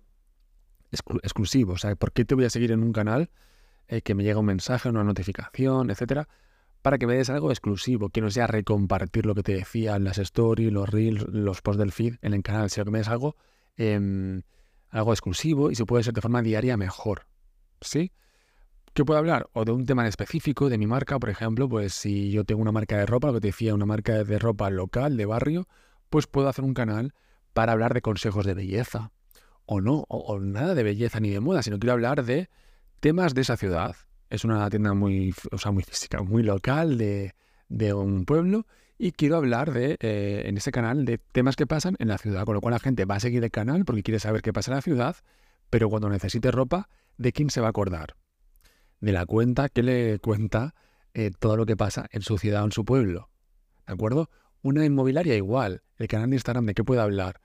exclusivo. 1.24 1.74
O 1.74 1.78
sea, 1.78 1.96
¿por 1.96 2.12
qué 2.12 2.26
te 2.26 2.36
voy 2.36 2.46
a 2.46 2.50
seguir 2.50 2.72
en 2.72 2.84
un 2.84 2.92
canal 2.92 3.30
eh, 3.88 4.02
que 4.02 4.16
me 4.16 4.24
llega 4.24 4.40
un 4.40 4.46
mensaje, 4.46 4.90
una 4.90 5.04
notificación, 5.04 5.90
etcétera? 5.90 6.28
Para 6.82 6.98
que 6.98 7.08
me 7.08 7.16
des 7.16 7.30
algo 7.30 7.52
exclusivo, 7.52 8.10
que 8.10 8.22
no 8.22 8.30
sea 8.30 8.48
recompartir 8.48 9.26
lo 9.26 9.36
que 9.36 9.44
te 9.44 9.54
decía 9.54 9.96
en 9.96 10.04
las 10.04 10.18
stories, 10.18 10.72
los 10.72 10.90
reels, 10.90 11.26
los 11.30 11.62
posts 11.62 11.80
del 11.80 11.92
feed 11.92 12.16
en 12.22 12.34
el 12.34 12.44
canal, 12.44 12.70
sino 12.70 12.86
que 12.86 12.92
me 12.92 13.00
des 13.00 13.08
algo, 13.08 13.36
em, 13.78 14.44
algo 14.90 15.12
exclusivo 15.12 15.72
y 15.72 15.76
si 15.76 15.84
puede 15.84 16.04
ser 16.04 16.14
de 16.14 16.22
forma 16.22 16.42
diaria, 16.42 16.78
mejor. 16.78 17.28
¿Sí? 17.82 18.12
¿Qué 18.94 19.04
puedo 19.04 19.20
hablar? 19.20 19.50
O 19.52 19.66
de 19.66 19.74
un 19.74 19.86
tema 19.86 20.04
en 20.04 20.08
específico 20.08 20.70
de 20.70 20.78
mi 20.78 20.88
marca, 20.88 21.20
por 21.20 21.30
ejemplo, 21.30 21.68
pues 21.68 21.94
si 21.94 22.32
yo 22.32 22.46
tengo 22.46 22.62
una 22.62 22.72
marca 22.72 22.98
de 22.98 23.06
ropa, 23.06 23.28
lo 23.28 23.34
que 23.34 23.42
te 23.42 23.48
decía, 23.48 23.74
una 23.74 23.86
marca 23.86 24.24
de 24.24 24.40
ropa 24.40 24.70
local, 24.70 25.18
de 25.18 25.26
barrio, 25.26 25.68
pues 26.10 26.28
puedo 26.28 26.48
hacer 26.48 26.64
un 26.64 26.74
canal 26.74 27.14
para 27.54 27.74
hablar 27.74 27.94
de 27.94 28.02
consejos 28.02 28.46
de 28.46 28.54
belleza, 28.54 29.12
o 29.66 29.82
no, 29.82 30.06
o, 30.08 30.40
nada 30.40 30.76
de 30.76 30.84
belleza 30.84 31.20
ni 31.20 31.30
de 31.30 31.40
moda, 31.40 31.64
sino 31.64 31.80
quiero 31.80 31.94
hablar 31.94 32.24
de 32.24 32.50
temas 33.00 33.34
de 33.34 33.42
esa 33.42 33.58
ciudad. 33.58 33.96
Es 34.30 34.44
una 34.44 34.70
tienda 34.70 34.94
muy, 34.94 35.34
o 35.52 35.58
sea, 35.58 35.72
muy 35.72 35.84
física, 35.84 36.22
muy 36.22 36.44
local 36.44 36.98
de, 36.98 37.34
un 37.94 38.26
pueblo 38.26 38.66
y 38.98 39.12
quiero 39.12 39.38
hablar 39.38 39.74
de, 39.74 39.98
eh, 40.00 40.44
en 40.46 40.58
ese 40.58 40.72
canal 40.72 41.06
de 41.06 41.18
temas 41.18 41.56
que 41.56 41.68
pasan 41.68 41.96
en 42.00 42.08
la 42.08 42.18
ciudad, 42.18 42.46
con 42.46 42.56
lo 42.56 42.62
cual 42.62 42.74
la 42.74 42.80
gente 42.80 43.06
va 43.06 43.16
a 43.16 43.20
seguir 43.20 43.44
el 43.44 43.52
canal 43.52 43.86
porque 43.86 44.04
quiere 44.04 44.20
saber 44.20 44.42
qué 44.42 44.54
pasa 44.54 44.72
en 44.72 44.76
la 44.76 44.82
ciudad, 44.82 45.16
pero 45.70 45.90
cuando 45.90 46.10
necesite 46.10 46.52
ropa, 46.52 46.90
¿de 47.18 47.32
quién 47.32 47.50
se 47.50 47.62
va 47.62 47.68
a 47.68 47.70
acordar? 47.72 48.16
De 49.02 49.12
la 49.12 49.26
cuenta 49.26 49.70
que 49.70 49.84
le 49.84 50.20
cuenta 50.20 50.74
eh, 51.14 51.32
todo 51.38 51.58
lo 51.58 51.66
que 51.66 51.76
pasa 51.76 52.08
en 52.12 52.22
su 52.22 52.38
ciudad 52.38 52.64
o 52.64 52.66
en 52.66 52.72
su 52.72 52.86
pueblo. 52.86 53.30
¿De 53.86 53.94
acuerdo? 53.94 54.30
Una 54.62 54.86
inmobiliaria 54.86 55.36
igual. 55.36 55.84
El 55.98 56.08
canal 56.08 56.30
de 56.30 56.38
Instagram, 56.38 56.66
¿de 56.66 56.74
qué 56.74 56.84
puede 56.84 57.02
hablar? 57.02 57.40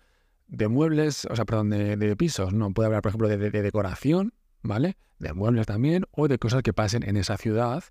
De 0.50 0.66
muebles, 0.66 1.26
o 1.30 1.36
sea, 1.36 1.44
perdón, 1.44 1.70
de, 1.70 2.16
pisos. 2.16 2.52
No, 2.52 2.72
puede 2.72 2.86
hablar, 2.86 3.02
por 3.02 3.10
ejemplo, 3.10 3.28
de, 3.28 3.38
de, 3.38 3.62
decoración, 3.62 4.34
¿vale? 4.62 4.96
De 5.18 5.32
muebles 5.32 5.66
también, 5.66 6.06
o 6.10 6.26
de 6.26 6.38
cosas 6.38 6.62
que 6.62 6.72
pasen 6.72 7.08
en 7.08 7.16
esa 7.16 7.36
ciudad 7.36 7.84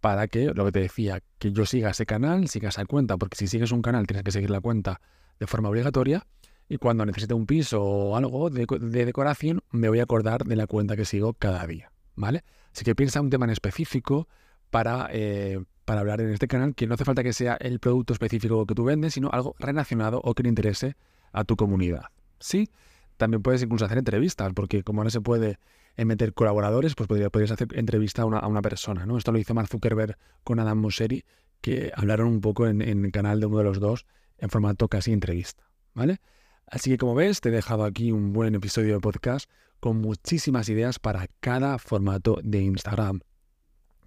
para 0.00 0.28
que, 0.28 0.52
lo 0.54 0.64
que 0.66 0.72
te 0.72 0.80
decía, 0.80 1.22
que 1.38 1.52
yo 1.52 1.66
siga 1.66 1.90
ese 1.90 2.06
canal, 2.06 2.48
siga 2.48 2.68
esa 2.68 2.84
cuenta, 2.84 3.16
porque 3.16 3.36
si 3.36 3.48
sigues 3.48 3.72
un 3.72 3.82
canal 3.82 4.06
tienes 4.06 4.22
que 4.22 4.30
seguir 4.30 4.50
la 4.50 4.60
cuenta 4.60 5.00
de 5.40 5.46
forma 5.46 5.68
obligatoria 5.68 6.26
y 6.68 6.78
cuando 6.78 7.06
necesite 7.06 7.34
un 7.34 7.46
piso 7.46 7.82
o 7.82 8.16
algo 8.16 8.50
de, 8.50 8.66
decoración 9.04 9.62
me 9.70 9.88
voy 9.88 10.00
a 10.00 10.04
acordar 10.04 10.44
de 10.44 10.56
la 10.56 10.66
cuenta 10.66 10.96
que 10.96 11.04
sigo 11.04 11.34
cada 11.34 11.66
día, 11.66 11.92
¿vale? 12.14 12.44
Así 12.72 12.84
que 12.84 12.94
piensa 12.94 13.20
un 13.20 13.30
tema 13.30 13.46
en 13.46 13.50
específico 13.50 14.28
para, 14.70 15.08
eh, 15.12 15.60
para 15.84 16.00
hablar 16.00 16.20
en 16.20 16.30
este 16.30 16.48
canal, 16.48 16.74
que 16.74 16.86
no 16.86 16.94
hace 16.94 17.04
falta 17.04 17.22
que 17.22 17.32
sea 17.32 17.54
el 17.54 17.78
producto 17.80 18.12
específico 18.12 18.66
que 18.66 18.74
tú 18.74 18.84
vendes, 18.84 19.14
sino 19.14 19.30
algo 19.32 19.54
relacionado 19.58 20.20
o 20.22 20.34
que 20.34 20.42
le 20.42 20.50
interese 20.50 20.96
a 21.36 21.44
tu 21.44 21.54
comunidad, 21.54 22.06
¿sí? 22.40 22.70
También 23.16 23.42
puedes 23.42 23.62
incluso 23.62 23.84
hacer 23.84 23.98
entrevistas, 23.98 24.52
porque 24.54 24.82
como 24.82 25.00
ahora 25.00 25.10
se 25.10 25.20
puede 25.20 25.58
meter 25.96 26.34
colaboradores, 26.34 26.94
pues 26.94 27.08
podrías 27.08 27.50
hacer 27.50 27.68
entrevista 27.72 28.22
a 28.22 28.24
una, 28.24 28.62
persona, 28.62 29.06
¿no? 29.06 29.16
Esto 29.16 29.32
lo 29.32 29.38
hizo 29.38 29.54
Mark 29.54 29.68
Zuckerberg 29.68 30.18
con 30.44 30.58
Adam 30.58 30.78
Mosseri, 30.78 31.24
que 31.60 31.92
hablaron 31.94 32.28
un 32.28 32.40
poco 32.40 32.66
en, 32.66 32.82
en 32.82 33.04
el 33.04 33.12
canal 33.12 33.40
de 33.40 33.46
uno 33.46 33.58
de 33.58 33.64
los 33.64 33.80
dos 33.80 34.06
en 34.38 34.50
formato 34.50 34.88
casi 34.88 35.12
entrevista, 35.12 35.70
¿vale? 35.94 36.20
Así 36.66 36.90
que 36.90 36.98
como 36.98 37.14
ves, 37.14 37.40
te 37.40 37.50
he 37.50 37.52
dejado 37.52 37.84
aquí 37.84 38.12
un 38.12 38.32
buen 38.32 38.54
episodio 38.54 38.94
de 38.94 39.00
podcast 39.00 39.48
con 39.78 40.00
muchísimas 40.00 40.68
ideas 40.68 40.98
para 40.98 41.26
cada 41.40 41.78
formato 41.78 42.38
de 42.42 42.60
Instagram. 42.60 43.20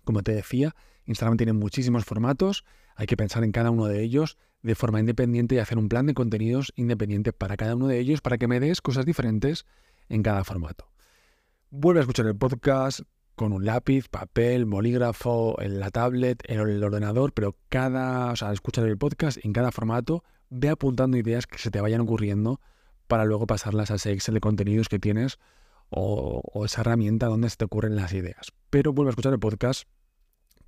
Como 0.03 0.23
te 0.23 0.33
decía, 0.33 0.75
Instagram 1.05 1.37
tiene 1.37 1.53
muchísimos 1.53 2.05
formatos, 2.05 2.65
hay 2.95 3.07
que 3.07 3.17
pensar 3.17 3.43
en 3.43 3.51
cada 3.51 3.71
uno 3.71 3.85
de 3.85 4.01
ellos 4.01 4.37
de 4.61 4.75
forma 4.75 4.99
independiente 4.99 5.55
y 5.55 5.59
hacer 5.59 5.77
un 5.77 5.89
plan 5.89 6.05
de 6.05 6.13
contenidos 6.13 6.73
independiente 6.75 7.33
para 7.33 7.57
cada 7.57 7.75
uno 7.75 7.87
de 7.87 7.99
ellos 7.99 8.21
para 8.21 8.37
que 8.37 8.47
me 8.47 8.59
des 8.59 8.81
cosas 8.81 9.05
diferentes 9.05 9.65
en 10.09 10.23
cada 10.23 10.43
formato. 10.43 10.91
Vuelve 11.69 11.99
a 11.99 12.01
escuchar 12.01 12.25
el 12.25 12.35
podcast 12.35 13.01
con 13.35 13.53
un 13.53 13.63
lápiz, 13.63 14.09
papel, 14.09 14.65
bolígrafo, 14.65 15.61
en 15.61 15.79
la 15.79 15.91
tablet, 15.91 16.43
en 16.47 16.59
el 16.59 16.83
ordenador, 16.83 17.31
pero 17.33 17.55
cada, 17.69 18.33
o 18.33 18.35
sea, 18.35 18.51
escuchar 18.51 18.85
el 18.85 18.97
podcast 18.97 19.37
en 19.45 19.53
cada 19.53 19.71
formato 19.71 20.23
ve 20.49 20.69
apuntando 20.69 21.15
ideas 21.15 21.47
que 21.47 21.57
se 21.57 21.71
te 21.71 21.79
vayan 21.79 22.01
ocurriendo 22.01 22.59
para 23.07 23.25
luego 23.25 23.47
pasarlas 23.47 23.91
a 23.91 23.95
ese 23.95 24.11
Excel 24.11 24.33
de 24.35 24.41
contenidos 24.41 24.89
que 24.89 24.99
tienes 24.99 25.39
o, 25.89 26.63
esa 26.65 26.81
herramienta 26.81 27.27
donde 27.27 27.49
se 27.49 27.57
te 27.57 27.65
ocurren 27.65 27.95
las 27.95 28.13
ideas. 28.13 28.51
Pero 28.69 28.93
vuelve 28.93 29.09
a 29.09 29.11
escuchar 29.11 29.33
el 29.33 29.39
podcast 29.39 29.83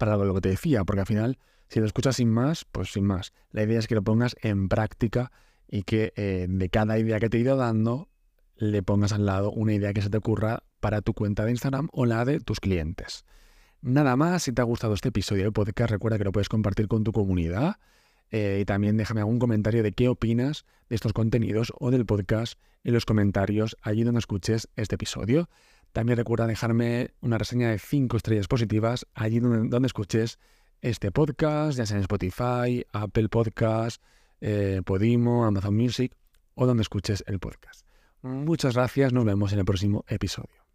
para 0.01 0.17
lo 0.17 0.33
que 0.33 0.41
te 0.41 0.49
decía, 0.49 0.83
porque 0.83 1.01
al 1.01 1.05
final, 1.05 1.37
si 1.67 1.79
lo 1.79 1.85
escuchas 1.85 2.15
sin 2.15 2.27
más, 2.27 2.65
pues 2.65 2.91
sin 2.91 3.05
más. 3.05 3.33
La 3.51 3.61
idea 3.61 3.77
es 3.77 3.87
que 3.87 3.93
lo 3.93 4.01
pongas 4.01 4.35
en 4.41 4.67
práctica 4.67 5.31
y 5.67 5.83
que 5.83 6.11
eh, 6.15 6.47
de 6.49 6.69
cada 6.69 6.97
idea 6.97 7.19
que 7.19 7.29
te 7.29 7.37
he 7.37 7.41
ido 7.41 7.55
dando, 7.55 8.09
le 8.55 8.81
pongas 8.81 9.13
al 9.13 9.27
lado 9.27 9.51
una 9.51 9.75
idea 9.75 9.93
que 9.93 10.01
se 10.01 10.09
te 10.09 10.17
ocurra 10.17 10.63
para 10.79 11.03
tu 11.03 11.13
cuenta 11.13 11.45
de 11.45 11.51
Instagram 11.51 11.87
o 11.91 12.07
la 12.07 12.25
de 12.25 12.39
tus 12.39 12.59
clientes. 12.59 13.25
Nada 13.83 14.15
más, 14.15 14.41
si 14.41 14.53
te 14.53 14.61
ha 14.61 14.63
gustado 14.63 14.95
este 14.95 15.09
episodio 15.09 15.43
del 15.43 15.53
podcast, 15.53 15.91
recuerda 15.91 16.17
que 16.17 16.23
lo 16.23 16.31
puedes 16.31 16.49
compartir 16.49 16.87
con 16.87 17.03
tu 17.03 17.11
comunidad 17.11 17.75
eh, 18.31 18.57
y 18.61 18.65
también 18.65 18.97
déjame 18.97 19.21
algún 19.21 19.37
comentario 19.37 19.83
de 19.83 19.91
qué 19.91 20.07
opinas 20.07 20.65
de 20.89 20.95
estos 20.95 21.13
contenidos 21.13 21.71
o 21.79 21.91
del 21.91 22.07
podcast 22.07 22.59
en 22.83 22.95
los 22.95 23.05
comentarios 23.05 23.77
allí 23.83 24.03
donde 24.03 24.17
escuches 24.17 24.67
este 24.75 24.95
episodio. 24.95 25.47
También 25.91 26.17
recuerda 26.17 26.47
dejarme 26.47 27.11
una 27.21 27.37
reseña 27.37 27.69
de 27.69 27.79
5 27.79 28.17
estrellas 28.17 28.47
positivas 28.47 29.05
allí 29.13 29.39
donde, 29.39 29.87
escuches 29.87 30.39
este 30.81 31.11
podcast, 31.11 31.77
ya 31.77 31.85
sea 31.85 31.97
en 31.97 32.01
Spotify, 32.01 32.85
Apple 32.91 33.29
Podcast, 33.29 34.01
eh, 34.39 34.81
Podimo, 34.85 35.45
Amazon 35.45 35.75
Music 35.75 36.13
o 36.55 36.65
donde 36.65 36.81
escuches 36.83 37.23
el 37.27 37.39
podcast. 37.39 37.85
Muchas 38.21 38.75
gracias, 38.75 39.13
nos 39.13 39.25
vemos 39.25 39.51
en 39.53 39.59
el 39.59 39.65
próximo 39.65 40.05
episodio. 40.07 40.70